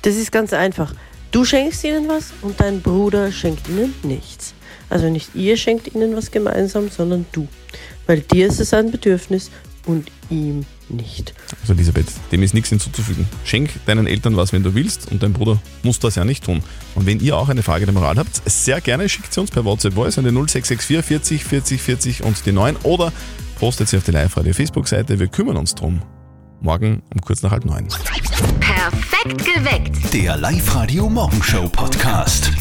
Das 0.03 0.15
ist 0.15 0.31
ganz 0.31 0.53
einfach. 0.53 0.93
Du 1.31 1.43
schenkst 1.43 1.83
ihnen 1.83 2.07
was 2.07 2.33
und 2.43 2.59
dein 2.59 2.81
Bruder 2.81 3.31
schenkt 3.31 3.67
ihnen 3.67 3.95
nichts. 4.03 4.53
Also 4.89 5.09
nicht 5.09 5.33
ihr 5.33 5.57
schenkt 5.57 5.93
ihnen 5.93 6.15
was 6.15 6.29
gemeinsam, 6.29 6.89
sondern 6.89 7.25
du. 7.31 7.47
Weil 8.05 8.21
dir 8.21 8.47
ist 8.47 8.59
es 8.59 8.73
ein 8.73 8.91
Bedürfnis 8.91 9.49
und 9.85 10.11
ihm 10.29 10.65
nicht. 10.89 11.33
Also 11.61 11.73
Elisabeth, 11.73 12.07
dem 12.31 12.43
ist 12.43 12.53
nichts 12.53 12.69
hinzuzufügen. 12.69 13.27
Schenk 13.43 13.69
deinen 13.85 14.07
Eltern 14.07 14.35
was, 14.37 14.53
wenn 14.53 14.63
du 14.63 14.75
willst 14.75 15.11
und 15.11 15.23
dein 15.23 15.33
Bruder 15.33 15.59
muss 15.83 15.99
das 15.99 16.15
ja 16.15 16.25
nicht 16.25 16.43
tun. 16.43 16.63
Und 16.95 17.05
wenn 17.05 17.19
ihr 17.19 17.37
auch 17.37 17.49
eine 17.49 17.63
Frage 17.63 17.85
der 17.85 17.93
Moral 17.93 18.17
habt, 18.17 18.41
sehr 18.49 18.81
gerne 18.81 19.09
schickt 19.09 19.33
sie 19.33 19.41
uns 19.41 19.51
per 19.51 19.65
WhatsApp 19.65 19.93
Voice 19.93 20.17
an 20.17 20.25
die 20.25 20.31
0664 20.31 21.43
40 21.43 21.43
40 21.43 21.81
40 21.81 22.23
und 22.23 22.45
die 22.45 22.51
9 22.51 22.77
oder 22.83 23.11
postet 23.59 23.89
sie 23.89 23.97
auf 23.97 24.03
die 24.03 24.11
Live-Radio 24.11 24.53
Facebook-Seite. 24.53 25.19
Wir 25.19 25.27
kümmern 25.27 25.57
uns 25.57 25.75
drum. 25.75 26.01
Morgen 26.61 27.03
um 27.13 27.21
kurz 27.21 27.43
nach 27.43 27.51
halb 27.51 27.65
neun. 27.65 27.87
Perfekt 28.59 29.45
geweckt. 29.45 30.13
Der 30.13 30.37
Live-Radio 30.37 31.09
Morgenshow 31.09 31.67
Podcast. 31.69 32.51